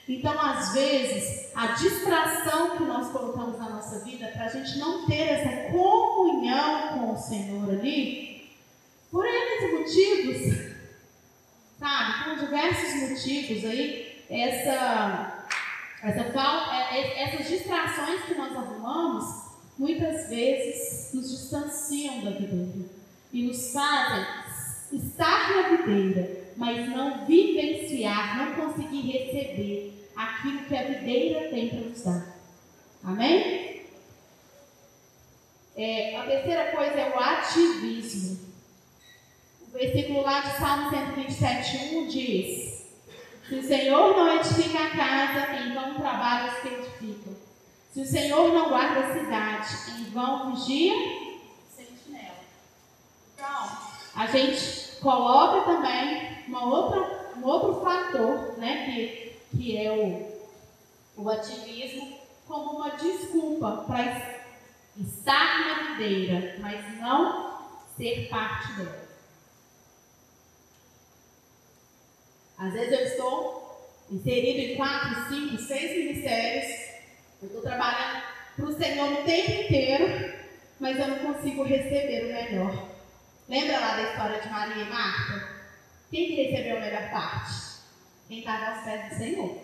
[0.07, 5.05] Então, às vezes, a distração que nós colocamos na nossa vida para a gente não
[5.07, 8.51] ter essa comunhão com o Senhor ali,
[9.09, 10.73] por esses motivos,
[11.79, 15.47] sabe, por diversos motivos aí, essa,
[16.03, 19.42] essa, é, é, essas distrações que nós arrumamos,
[19.77, 22.89] muitas vezes nos distanciam da videira
[23.31, 24.25] e nos fazem
[24.91, 31.79] estar na videira mas não vivenciar, não conseguir receber aquilo que a videira tem para
[31.79, 32.35] nos dar.
[33.03, 33.83] Amém?
[35.75, 38.53] É, a terceira coisa é o ativismo.
[39.67, 42.85] O versículo lá de Salmo 127, 1 diz:
[43.49, 47.22] Se o Senhor não edifica a casa, em vão trabalham os que edificam.
[47.93, 50.93] Se o Senhor não guarda a cidade, em vão vigia
[51.69, 52.37] sentinela.
[53.35, 53.77] Então,
[54.15, 61.29] a gente coloca também uma outra, um outro fator, né, que, que é o, o
[61.29, 64.41] ativismo, como uma desculpa para
[64.97, 67.59] estar na videira, mas não
[67.95, 69.03] ser parte dela.
[72.57, 76.92] Às vezes eu estou inserido em quatro, cinco, seis ministérios,
[78.77, 80.33] Senhor o tempo inteiro,
[80.79, 82.89] mas eu não consigo receber o melhor.
[83.49, 85.47] Lembra lá da história de Maria e Marta?
[86.09, 87.53] Quem que recebeu a melhor parte?
[88.27, 89.57] Quem estava aos pés do Senhor.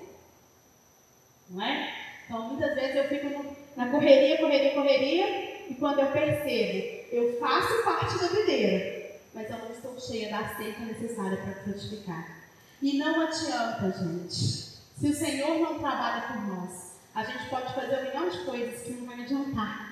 [1.49, 1.93] Não é?
[2.25, 7.83] Então, muitas vezes eu fico na correria, correria, correria, e quando eu percebo, eu faço
[7.83, 12.39] parte da videira, mas eu não estou cheia da seita necessária para frutificar.
[12.81, 14.35] E não adianta, gente.
[14.35, 18.81] Se o Senhor não trabalha por nós, a gente pode fazer um milhão de coisas
[18.81, 19.89] que não vai adiantar.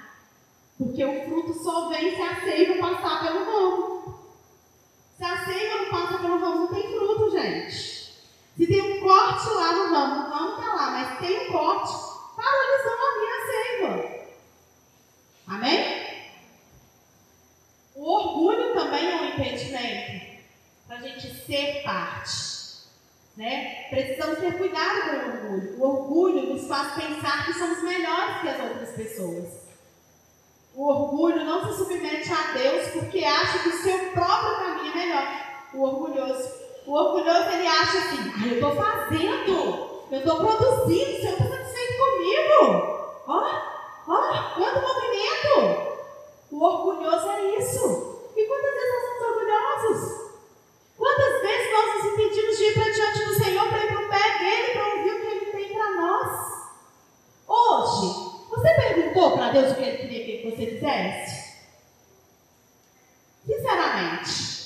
[0.77, 4.19] Porque o fruto só vem se a seiva passar pelo ramo.
[5.17, 7.97] Se a seiva não passa pelo ramo, não tem fruto, gente.
[8.55, 11.93] Se tem um corte lá no ramo, o ramo está lá, mas tem um corte,
[12.35, 14.27] paralisando a minha seiva.
[15.47, 16.07] Amém?
[17.95, 20.37] O orgulho também é um impedimento
[20.87, 22.46] para a gente ser parte.
[23.37, 23.85] Né?
[23.91, 25.75] Precisamos ter cuidado com o orgulho.
[25.77, 29.67] O orgulho nos faz pensar que somos melhores que as outras pessoas.
[30.73, 34.95] O orgulho não se submete a Deus porque acha que o seu próprio caminho é
[34.95, 35.27] melhor.
[35.75, 36.51] O orgulhoso.
[36.87, 41.47] O orgulhoso ele acha assim: ah, eu estou fazendo, eu estou produzindo, o Senhor está
[41.47, 43.21] satisfeito comigo.
[43.27, 43.51] Ó,
[44.07, 45.97] ó, quanto movimento.
[46.51, 48.31] O orgulhoso é isso.
[48.35, 50.26] E quantas vezes nós somos orgulhosos?
[50.97, 54.09] Quantas vezes nós nos impedimos de ir para diante do Senhor para ir para o
[54.09, 56.47] pé dele, para ouvir o que ele tem para nós?
[57.47, 61.57] Hoje, você perguntou para Deus o que ele queria que você fizesse?
[63.45, 64.57] Sinceramente.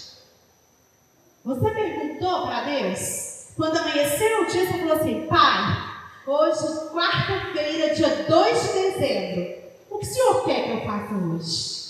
[1.44, 3.52] Você perguntou para Deus?
[3.58, 5.92] Quando amanheceu o dia, você falou assim: Pai,
[6.26, 11.82] hoje, quarta-feira, dia 2 de dezembro, o que o Senhor quer que eu faça hoje?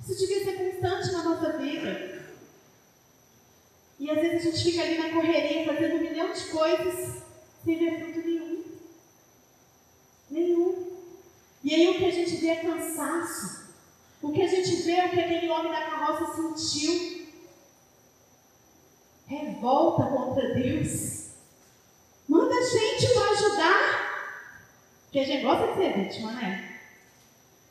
[0.00, 2.13] Isso devia ser constante na nossa vida.
[4.04, 7.22] E às vezes a gente fica ali na correria fazendo um milhão de coisas
[7.64, 8.64] sem ver fruto nenhum.
[10.30, 10.92] Nenhum.
[11.64, 13.72] E aí o que a gente vê é cansaço.
[14.20, 17.28] O que a gente vê é o que aquele homem da carroça sentiu.
[19.26, 21.30] Revolta contra Deus.
[22.28, 24.44] Manda gente para ajudar.
[25.04, 26.78] Porque a gente gosta de ser vítima, né?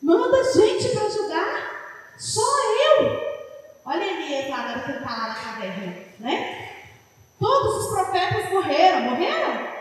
[0.01, 2.15] Manda gente para ajudar.
[2.17, 3.33] Só eu.
[3.85, 6.69] Olha Elias lá, agora está lá na caverna, né?
[7.37, 9.01] Todos os profetas morreram.
[9.01, 9.73] Morreram?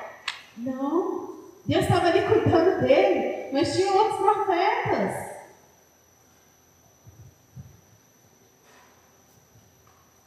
[1.65, 5.33] Deus estava ali cuidando dele, mas tinha outros profetas.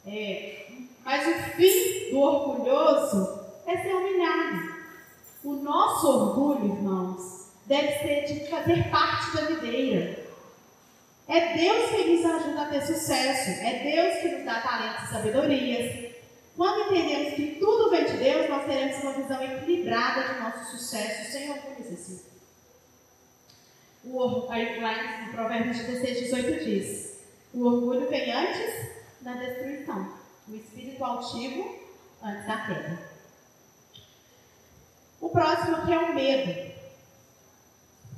[0.06, 0.66] É,
[1.04, 4.76] mas o fim do orgulhoso é ser humilhado.
[5.44, 10.25] O nosso orgulho, irmãos, deve ser de fazer parte da videira.
[11.28, 13.50] É Deus que nos ajuda a ter sucesso.
[13.60, 16.14] É Deus que nos dá talentos e sabedorias.
[16.56, 21.32] Quando entendemos que tudo vem de Deus, nós teremos uma visão equilibrada de nosso sucesso,
[21.32, 22.24] sem orgulho assim.
[24.04, 27.18] O, aí, lá em Provérbios 16, 18 diz:
[27.52, 28.88] O orgulho vem antes
[29.20, 30.14] da destruição,
[30.48, 31.76] o espírito altivo
[32.22, 33.16] antes da queda.
[35.20, 36.72] O próximo aqui é o medo.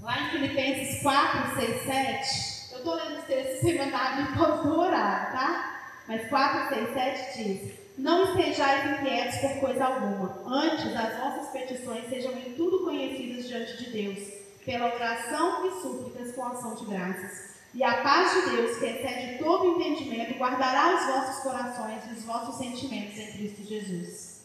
[0.02, 2.47] Lá em Filipenses 4, 6, 7,
[2.78, 6.02] eu estou lendo os textos sem mandar de todo orar, tá?
[6.06, 12.08] Mas 4, 6, 7 diz: Não estejais inquietos por coisa alguma, antes as vossas petições
[12.08, 14.28] sejam em tudo conhecidas diante de Deus,
[14.64, 17.48] pela oração e súplicas com ação de graças.
[17.74, 22.24] E a paz de Deus, que excede todo entendimento, guardará os vossos corações e os
[22.24, 24.38] vossos sentimentos em Cristo Jesus.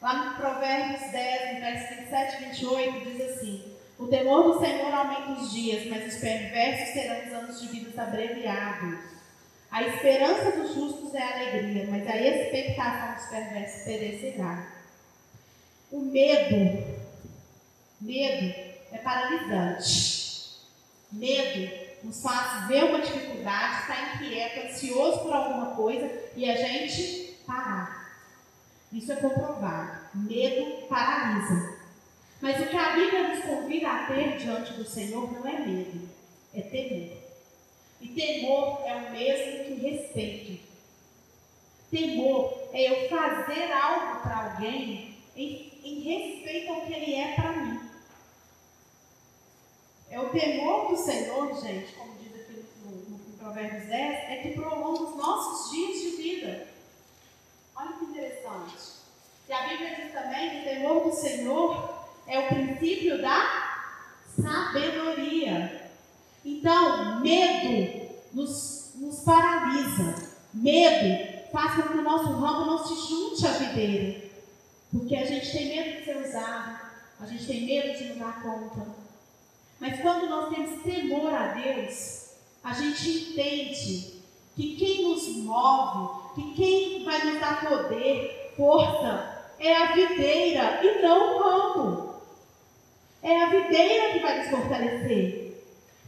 [0.00, 4.92] Lá no Provérbios 10, no verso 27 e 28, diz assim: O temor do Senhor
[4.92, 8.98] aumenta os dias, mas os perversos terão os anos de vida abreviados.
[9.70, 14.68] A esperança dos justos é alegria, mas a expectação dos perversos perecerá.
[15.90, 16.84] O medo,
[18.00, 18.54] medo
[18.92, 20.24] é paralisante.
[21.12, 27.38] Medo nos faz ver uma dificuldade, estar inquieto, ansioso por alguma coisa e a gente
[27.46, 28.12] parar.
[28.92, 30.00] Isso é comprovado.
[30.14, 31.73] Medo paralisa.
[32.44, 36.06] Mas o que a Bíblia nos convida a ter diante do Senhor não é medo,
[36.52, 37.16] é temor.
[38.02, 40.62] E temor é o mesmo que respeito.
[41.90, 47.52] Temor é eu fazer algo para alguém em, em respeito ao que ele é para
[47.52, 47.80] mim.
[50.10, 54.40] É o temor do Senhor, gente, como diz aqui no, no, no Provérbios 10, é
[54.42, 56.68] que prolonga os nossos dias de vida.
[57.74, 58.76] Olha que interessante.
[59.48, 61.93] E a Bíblia diz também que o temor do Senhor
[62.26, 63.84] é o princípio da
[64.40, 65.90] sabedoria.
[66.44, 70.32] Então, medo nos, nos paralisa.
[70.52, 74.24] Medo faz com que o nosso ramo não se junte à videira.
[74.92, 76.80] Porque a gente tem medo de ser usado,
[77.20, 78.86] a gente tem medo de não dar conta.
[79.80, 82.30] Mas quando nós temos temor a Deus,
[82.62, 84.14] a gente entende
[84.54, 91.02] que quem nos move, que quem vai nos dar poder, força, é a videira e
[91.02, 92.03] não o ramo.
[93.24, 95.54] É a videira que vai nos fortalecer.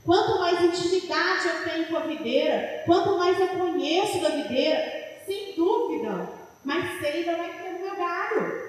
[0.05, 5.55] Quanto mais intimidade eu tenho com a videira, quanto mais eu conheço da videira, sem
[5.55, 6.29] dúvida,
[6.63, 8.67] mais seiva vai ter no meu galho.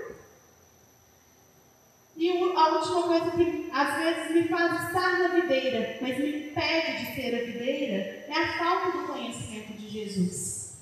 [2.15, 7.05] E a última coisa que às vezes me faz estar na videira, mas me impede
[7.05, 10.77] de ser a videira, é a falta do conhecimento de Jesus.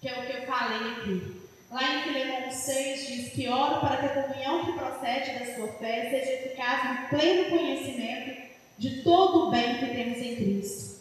[0.00, 1.39] Que é o que eu falei aqui.
[1.70, 5.68] Lá em Filemão 6 diz que oro para que a comunhão que procede da sua
[5.74, 8.40] fé seja eficaz no pleno conhecimento
[8.76, 11.00] de todo o bem que temos em Cristo.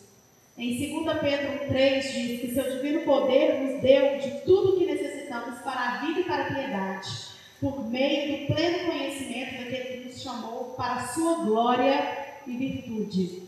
[0.58, 4.86] Em 2 Pedro 3 diz que seu divino poder nos deu de tudo o que
[4.86, 10.06] necessitamos para a vida e para a piedade por meio do pleno conhecimento daquele que
[10.08, 13.44] nos chamou para a sua glória e virtude.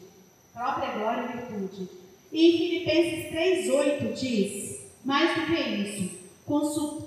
[0.54, 1.90] Própria glória e virtude.
[2.32, 6.21] E em Filipenses 3,8 diz: mais do que isso,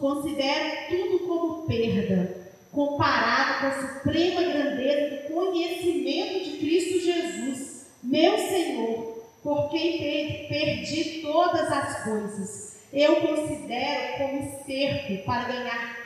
[0.00, 8.38] considero tudo como perda, comparado com a suprema grandeza do conhecimento de Cristo Jesus, meu
[8.38, 12.74] Senhor, por quem perdi todas as coisas.
[12.92, 15.96] Eu considero como esterco para ganhar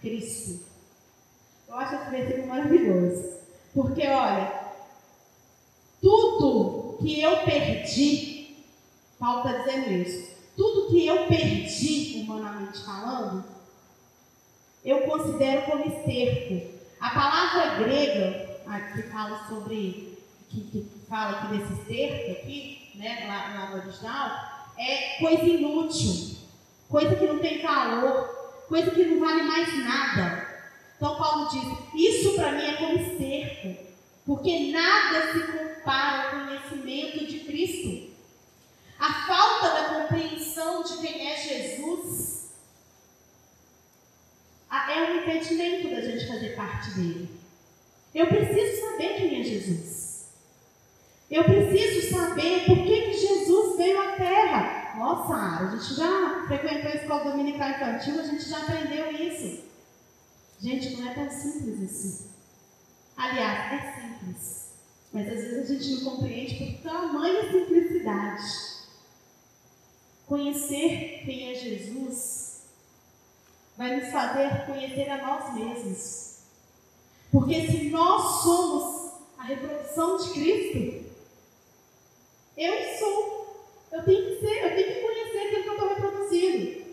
[0.00, 0.66] Cristo.
[1.68, 3.38] Eu acho esse versículo maravilhoso.
[3.74, 4.50] Porque, olha,
[6.00, 8.56] tudo que eu perdi,
[9.18, 13.44] Paulo está dizendo isso, tudo que eu perdi, humanamente falando,
[14.84, 16.76] eu considero como esterco.
[17.00, 18.58] A palavra grega,
[18.92, 24.72] que fala sobre, que, que fala aqui desse esterco aqui, né, lá, lá no original,
[24.76, 26.38] é coisa inútil,
[26.88, 28.24] coisa que não tem valor,
[28.68, 30.48] coisa que não vale mais nada.
[30.96, 31.62] Então Paulo diz:
[31.94, 33.76] Isso para mim é como cerco,
[34.26, 37.97] porque nada se compara ao conhecimento de Cristo.
[38.98, 42.28] A falta da compreensão de quem é Jesus
[44.70, 47.28] é um impedimento da gente fazer parte dele.
[48.14, 50.28] Eu preciso saber quem é Jesus.
[51.30, 54.94] Eu preciso saber por que, que Jesus veio à Terra.
[54.96, 59.64] Nossa, a gente já frequentou a escola dominical infantil, a gente já aprendeu isso.
[60.60, 62.30] Gente, não é tão simples assim.
[63.16, 64.68] Aliás, é simples.
[65.12, 68.77] Mas às vezes a gente não compreende por tamanha simplicidade.
[70.28, 72.64] Conhecer quem é Jesus
[73.78, 76.40] vai nos fazer conhecer a nós mesmos.
[77.32, 81.06] Porque se nós somos a reprodução de Cristo,
[82.56, 83.38] eu sou.
[83.92, 86.88] Eu tenho que ser, eu tenho que conhecer aquilo que eu estou reproduzindo.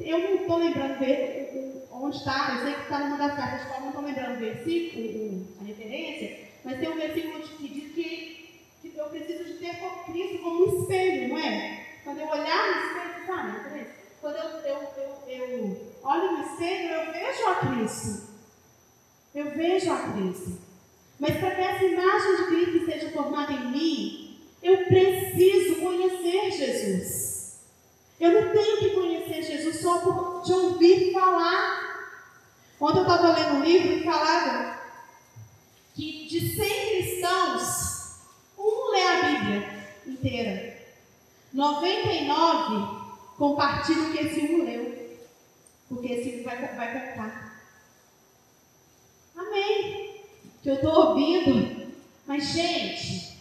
[0.00, 3.88] Eu não estou lembrando ver onde está, eu sei que está numa das cartas, não
[3.88, 9.04] estou lembrando o versículo, a referência, mas tem um versículo que diz que, que eu
[9.10, 9.76] preciso de ter
[10.06, 11.89] Cristo como um espelho, não é?
[12.10, 13.86] Quando eu olhar no espelho, sabe?
[14.20, 18.30] Quando eu, eu, eu, eu olho no espelho, eu vejo a Cristo.
[19.32, 20.58] Eu vejo a Cristo.
[21.20, 27.60] Mas para que essa imagem de Cristo seja formada em mim, eu preciso conhecer Jesus.
[28.18, 32.10] Eu não tenho que conhecer Jesus só por te ouvir falar.
[32.80, 34.80] Ontem eu estava lendo um livro e falava
[35.94, 38.16] que de 100 cristãos,
[38.58, 40.69] um lê a Bíblia inteira.
[41.52, 43.00] 99
[43.36, 45.18] compartilha o que esse um leu.
[45.88, 47.50] Porque esse um vai, vai.
[49.36, 50.24] Amém.
[50.62, 51.92] Que eu estou ouvindo.
[52.26, 53.38] Mas, gente,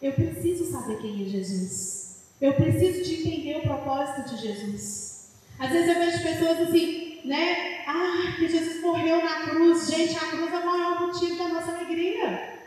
[0.00, 2.30] eu preciso saber quem é Jesus.
[2.40, 5.32] Eu preciso de entender o propósito de Jesus.
[5.58, 7.84] Às vezes eu vejo pessoas assim, né?
[7.86, 9.88] Ah, que Jesus morreu na cruz.
[9.88, 12.60] Gente, a cruz é o maior motivo da nossa alegria.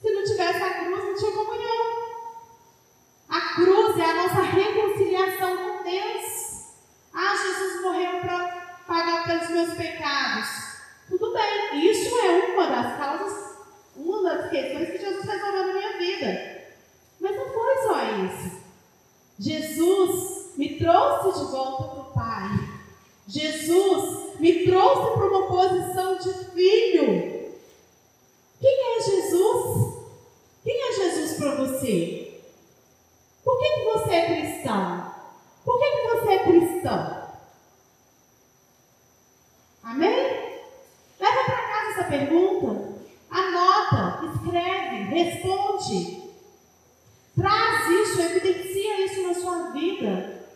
[0.00, 2.11] Se não tivesse a cruz, não tinha comunhão.
[3.32, 6.66] A cruz é a nossa reconciliação com Deus.
[7.14, 10.48] Ah, Jesus morreu para pagar pelos meus pecados.
[11.08, 13.56] Tudo bem, isso é uma das causas,
[13.96, 16.62] uma das questões que Jesus resolveu na minha vida.
[17.22, 18.62] Mas não foi só isso.
[19.38, 22.68] Jesus me trouxe de volta para o Pai.
[23.26, 27.50] Jesus me trouxe para uma posição de filho.
[28.60, 29.94] Quem é Jesus?
[30.62, 32.21] Quem é Jesus para você?
[33.52, 35.12] Por que, que você é cristão?
[35.62, 37.28] Por que, que você é cristão?
[39.82, 40.62] Amém?
[41.20, 42.94] Leva para casa essa pergunta.
[43.30, 46.22] Anota, escreve, responde.
[47.36, 50.46] Traz isso, evidencia isso na sua vida.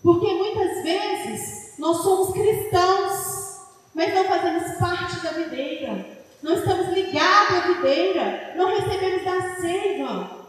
[0.00, 6.06] Porque muitas vezes nós somos cristãos, mas não fazemos parte da videira.
[6.40, 8.52] Não estamos ligados à videira.
[8.54, 10.43] Não recebemos da seiva.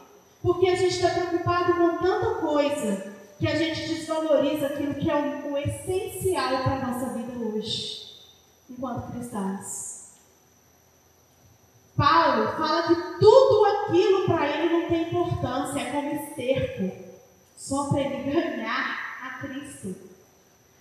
[0.45, 5.15] Porque a gente está preocupado com tanta coisa que a gente desvaloriza aquilo que é
[5.15, 8.13] o, o essencial para a nossa vida hoje,
[8.69, 10.11] enquanto cristãos.
[11.97, 16.91] Paulo fala que tudo aquilo para ele não tem importância, é como esterco,
[17.57, 19.95] só para ele ganhar a Cristo.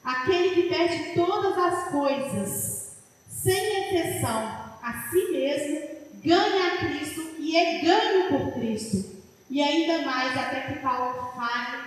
[0.04, 2.96] Aquele que perde todas as coisas,
[3.30, 4.42] sem exceção,
[4.82, 5.88] a si mesmo,
[6.22, 9.13] ganha a Cristo e é ganho por Cristo.
[9.54, 11.84] E ainda mais, até que Paulo fale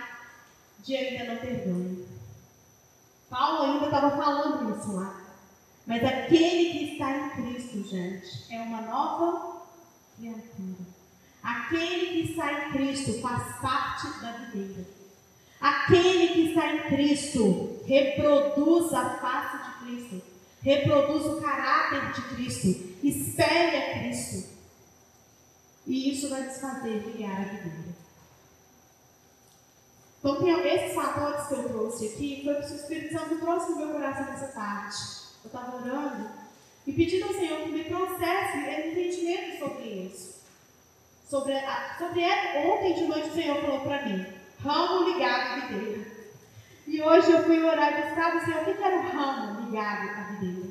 [0.82, 2.08] de ainda não ganho.
[3.28, 5.20] Paulo ainda estava falando isso lá.
[5.86, 9.60] Mas aquele que está em Cristo, gente, é uma nova
[10.16, 10.78] criatura.
[11.42, 14.86] Aquele que está em Cristo faz parte da videira.
[15.60, 20.22] Aquele que está em Cristo reproduz a face de Cristo,
[20.62, 22.68] reproduz o caráter de Cristo,
[23.02, 24.57] espelha Cristo.
[25.88, 27.88] E isso vai desfazer criar a videira.
[30.18, 33.76] Então, esses fatores que eu trouxe aqui foi o que o Espírito Santo trouxe no
[33.78, 34.96] meu coração nessa tarde.
[35.42, 36.28] Eu estava orando
[36.86, 40.38] e pedindo ao Senhor que me trouxesse entendimento sobre isso.
[41.26, 44.26] Sobre, a, sobre ontem de noite o Senhor falou para mim,
[44.62, 46.06] ramo ligado à videira.
[46.86, 50.10] E hoje eu fui orar e buscar o Senhor, o que era o ramo ligado
[50.10, 50.68] à videira?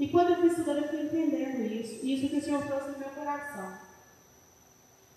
[0.00, 2.04] E quando eu fui estudando, eu fui entendendo isso.
[2.04, 3.93] Isso que o Senhor trouxe no meu coração.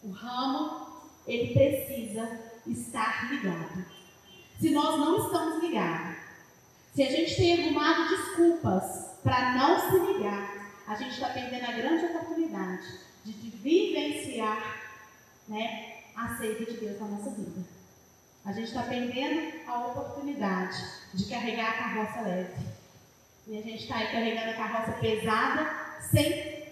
[0.07, 0.87] O ramo,
[1.27, 3.85] ele precisa estar ligado.
[4.57, 6.17] Se nós não estamos ligados,
[6.95, 11.73] se a gente tem arrumado desculpas para não se ligar, a gente está perdendo a
[11.73, 12.87] grande oportunidade
[13.25, 14.77] de, vivenciar
[15.49, 17.67] né, a seita de Deus na nossa vida.
[18.45, 20.77] A gente está perdendo a oportunidade
[21.13, 22.65] de carregar a carroça leve.
[23.45, 26.65] E a gente está aí carregando a carroça pesada sem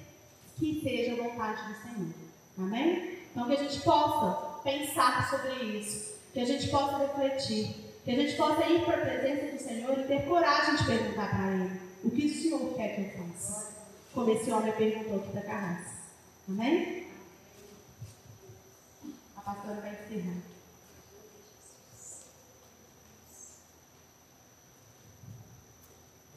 [0.57, 2.13] que seja a vontade do Senhor.
[2.57, 3.14] Amém?
[3.35, 7.75] Então, que a gente possa pensar sobre isso, que a gente possa refletir,
[8.05, 11.29] que a gente possa ir para a presença do Senhor e ter coragem de perguntar
[11.31, 13.75] para Ele o que o Senhor quer que eu faça.
[14.13, 15.95] Como esse homem perguntou aqui da carroça.
[16.47, 17.07] Amém?
[19.35, 20.37] A pastora vai encerrar.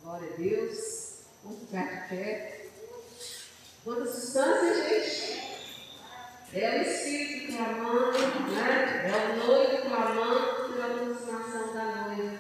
[0.03, 1.18] Glória a Deus.
[1.44, 2.66] Vamos ficar de pé.
[3.84, 5.47] Quanta substância, gente?
[6.55, 8.18] É o Espírito clamando,
[8.51, 9.05] né?
[9.05, 12.38] É o noivo clamando pela aproximação da noiva.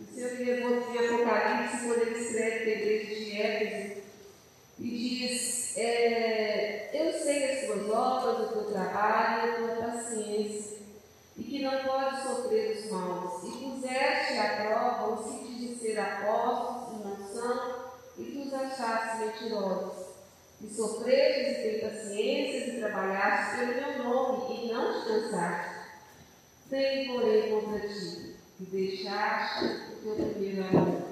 [0.00, 4.02] O Senhor me levou em Apocalipse, quando ele escreve para a de Éfeso,
[4.78, 10.76] e diz: é, Eu sei as tuas obras, o teu trabalho, a tua paciência,
[11.36, 15.98] e que não pode sofrer os maus, e puseste à prova os que de ser
[15.98, 17.86] apóstolos e não são,
[18.18, 20.06] e tu os achaste mentirosos.
[20.58, 24.56] E sofrestes e tem paciência e trabalhastes pelo meu nome,
[25.26, 25.76] e não te cansaste.
[26.68, 31.06] Tenho, porém, contra ti, que deixaste o teu primeiro amor.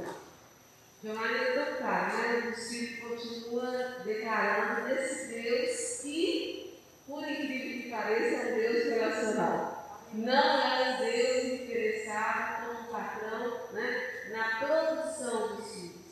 [1.02, 2.46] De maneira tão clara, né?
[2.46, 10.00] O Espírito continua declarando desse Deus que, por incrível que pareça, é um Deus relacional.
[10.14, 14.30] Não é um Deus interessado como patrão né?
[14.30, 16.04] na produção dos filhos.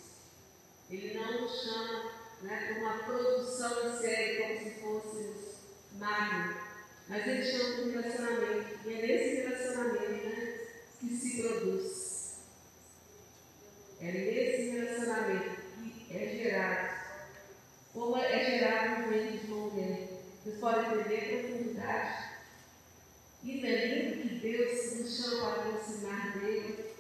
[0.91, 5.53] Ele não nos chama né, por uma produção em série, como se fôssemos
[5.99, 6.62] máquina.
[7.13, 8.89] Mas ele chama por relacionamento.
[8.89, 10.59] E é nesse relacionamento né,
[10.99, 12.39] que se produz.
[14.01, 15.61] É nesse relacionamento
[16.09, 17.03] que é gerado.
[17.93, 20.09] Como é gerado no ventre de uma mulher.
[20.43, 22.25] Vocês podem entender a profundidade.
[23.45, 26.95] E lindo que Deus nos chama para aproximar dele.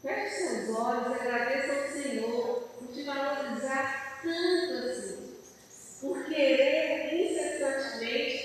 [0.00, 5.34] Feche seus olhos, agradeça ao Senhor por te valorizar tanto assim.
[6.00, 8.43] Por querer incessantemente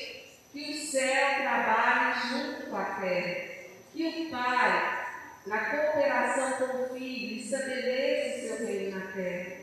[0.51, 3.49] que o céu trabalhe junto com a terra.
[3.93, 4.99] Que o Pai
[5.45, 9.57] na cooperação com o Filho, estabeleça o seu reino na terra.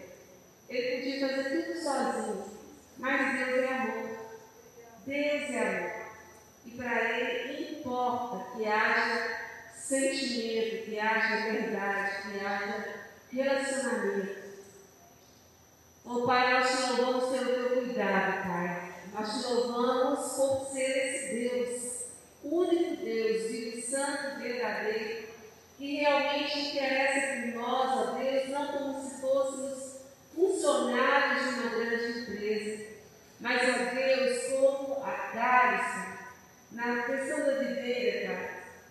[0.69, 2.45] Ele podia fazer tudo sozinho,
[2.99, 4.19] mas Deus é amor.
[5.07, 6.07] Deus é amor.
[6.65, 9.39] E para Ele importa que haja
[9.77, 12.85] sentimento, que haja verdade, que haja
[13.33, 14.47] relacionamento.
[16.05, 18.86] Oh Pai, nós te louvamos pelo teu cuidado, Pai.
[19.19, 22.05] Nós te louvamos por ser esse Deus,
[22.45, 25.27] único Deus, vivo, santo, verdadeiro
[25.79, 30.01] que realmente interessa por nós, ó Deus, não como se fôssemos
[30.35, 32.87] funcionários de uma grande empresa,
[33.41, 36.19] mas, ó Deus, como a Dárcia,
[36.73, 38.51] na questão da videira,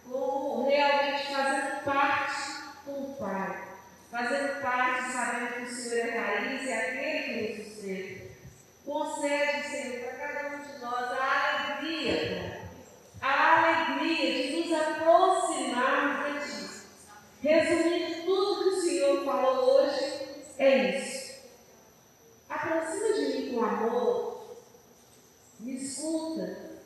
[0.09, 3.63] como realmente fazendo parte com o Pai,
[4.09, 8.25] fazendo parte, sabendo que o Senhor é raiz e aquele que nos sustenta.
[8.85, 12.69] Concede, Senhor, para cada um de nós a alegria,
[13.19, 16.87] a alegria de nos aproximarmos de Ti
[17.41, 20.27] Resumindo tudo que o Senhor falou hoje,
[20.59, 21.35] é isso.
[22.47, 24.57] Aproxima de mim com amor,
[25.59, 26.79] me escuta,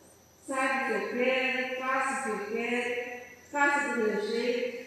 [0.48, 3.22] sabe o que eu quero, faça o que eu quero,
[3.52, 4.80] faça do meu jeito.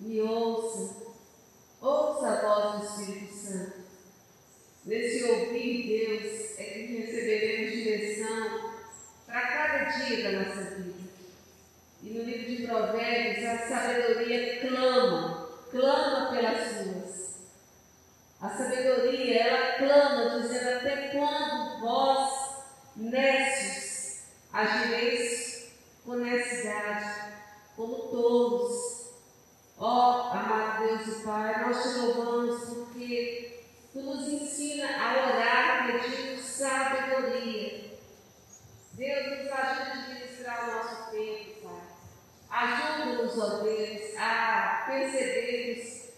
[0.00, 0.96] Me ouça,
[1.80, 3.86] ouça a voz do Espírito Santo.
[4.84, 8.70] Nesse ouvir Deus é que receberemos direção
[9.26, 11.06] para cada dia da nossa vida.
[12.02, 17.36] E no livro de Provérbios, a sabedoria clama, clama pelas suas.
[18.40, 22.64] A sabedoria, ela clama, dizendo: Até quando vós,
[22.96, 25.72] nécios, agireis
[26.04, 27.32] com necessidade,
[27.74, 28.96] como todos.
[29.78, 35.86] Ó, oh, amado Deus e Pai, nós te louvamos porque tu nos ensina a orar
[35.86, 36.25] pedindo
[36.58, 37.96] sabedoria.
[38.92, 41.56] Deus nos ajuda a administrar o nosso tempo.
[42.56, 46.08] Ajuda-nos, ó Deus, a percebermos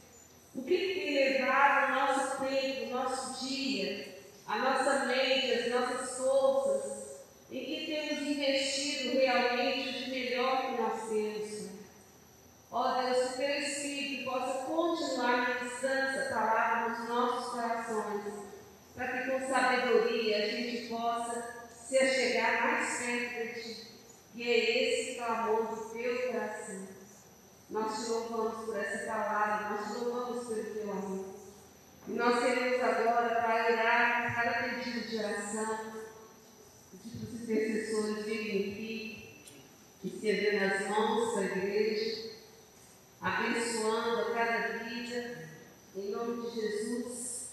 [0.54, 4.14] o que tem levado o nosso tempo, o nosso dia,
[4.46, 11.08] a nossa mente, as nossas forças, em que temos investido realmente o melhor que nós
[11.08, 11.70] temos.
[12.70, 18.34] Ó Deus, que teu Espírito possa continuar ministrando essa palavra nos nossos corações,
[18.94, 23.88] para que com sabedoria a gente possa se achegar mais perto de Ti
[24.38, 26.86] que é esse clamor do teu coração.
[27.70, 31.24] Nós te louvamos por essa palavra, nós te louvamos pelo teu amor.
[32.06, 35.92] E nós queremos agora, Pai, orar cada pedido de oração,
[36.92, 39.44] pedir para os intercessores virem aqui,
[40.04, 42.30] estendendo as mãos para a igreja,
[43.20, 45.48] abençoando a cada vida,
[45.96, 47.48] em nome de Jesus,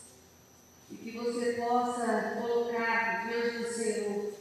[0.91, 4.35] e que você possa colocar diante do Senhor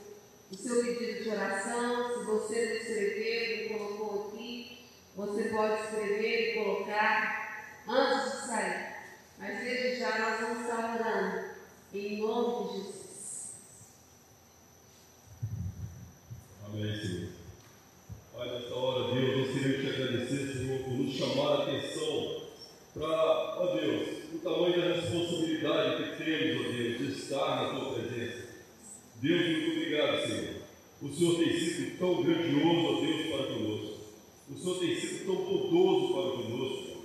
[0.55, 4.87] o seu pedido de oração, se você não escreveu e colocou aqui,
[5.17, 8.95] você pode escrever e colocar antes de sair.
[9.39, 11.45] Mas desde já nós vamos estar orando
[11.93, 13.55] em nome de Jesus.
[16.67, 17.29] Amém, Senhor.
[18.37, 22.45] Olha, nessa hora, Deus, eu queria te agradecer, Senhor, por nos chamar a atenção
[22.95, 28.45] para, ó Deus, o tamanho da responsabilidade que temos, ó Deus estar na tua presença.
[29.25, 30.55] Deus, muito obrigado, Senhor.
[31.01, 34.01] O Senhor tem sido tão grandioso, ó Deus, para conosco.
[34.51, 37.05] O Senhor tem sido tão poderoso para conosco.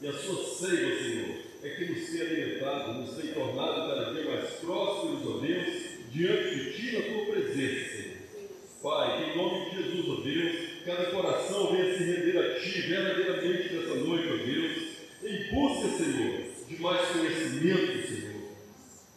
[0.00, 4.24] E a sua seiva, Senhor, é que nos tem alimentado, nos tem tornado cada dia
[4.24, 5.68] mais próximos, ó Deus,
[6.10, 8.16] diante de Ti na Tua presença, Senhor.
[8.82, 12.80] Pai, que em nome de Jesus, ó Deus, cada coração venha se render a Ti
[12.80, 14.82] verdadeiramente nessa noite, ó Deus,
[15.22, 18.42] em busca, Senhor, de mais conhecimento, Senhor,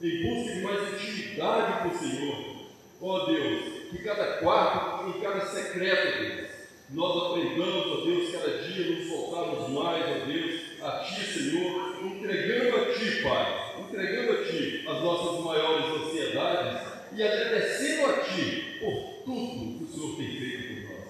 [0.02, 2.56] em busca de mais intimidade com o Senhor.
[3.02, 6.50] Ó Deus, que cada quarto, em cada secreto, Deus,
[6.92, 12.78] nós aprendamos, ó Deus, cada dia nos voltarmos mais, ó Deus, a Ti, Senhor, entregando
[12.78, 16.82] a Ti, Pai, entregando a Ti as nossas maiores ansiedades
[17.16, 21.06] e agradecendo a Ti por tudo que o Senhor tem feito por nós.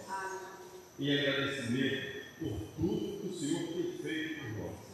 [0.99, 4.85] Em agradecimento por tudo que o Senhor tem feito por nós.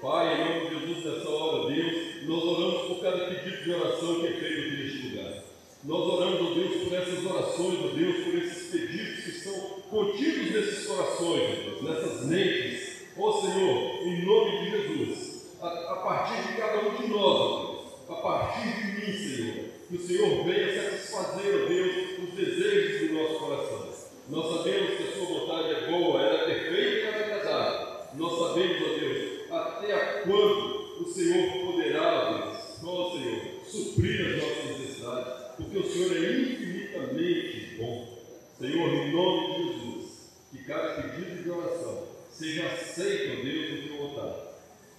[0.00, 4.20] Pai, em nome de Jesus, nessa hora, Deus, nós oramos por cada pedido de oração
[4.20, 5.42] que é feito aqui neste lugar.
[5.84, 9.54] Nós oramos, ó Deus, por essas orações, ó Deus, por esses pedidos que estão
[9.90, 16.48] contidos nesses corações, Deus, nessas mentes Ó Senhor, em nome de Jesus, a, a, partir
[16.48, 20.44] de cada um de nós, ó Deus, a partir de mim, Senhor, que o Senhor
[20.44, 23.88] venha satisfazer, ó Deus, os desejos do nosso coração.
[24.28, 27.88] Nós sabemos que a Sua vontade é boa, ela é perfeita e ela é agradável.
[28.16, 29.50] Nós sabemos, ó Deus,
[29.92, 36.40] até quando o Senhor poderá, ó Senhor, suprir as nossas necessidades, porque o Senhor é
[36.40, 38.18] infinitamente bom.
[38.58, 44.02] Senhor, em nome de Jesus, que cada pedido de oração seja aceito, Deus, no teu
[44.02, 44.46] altar.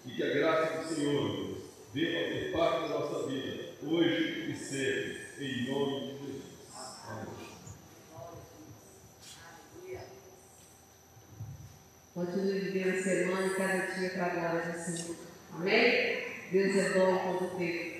[0.05, 1.57] E que a graça do Senhor, Deus,
[1.93, 6.43] venha fazer parte da nossa vida, hoje e sempre, em nome de Jesus.
[7.07, 7.47] Amém.
[12.17, 15.15] Continue vivendo a semana e cada dia para a glória do Senhor.
[15.53, 16.17] Amém?
[16.51, 17.96] Deus é bom quando tempo.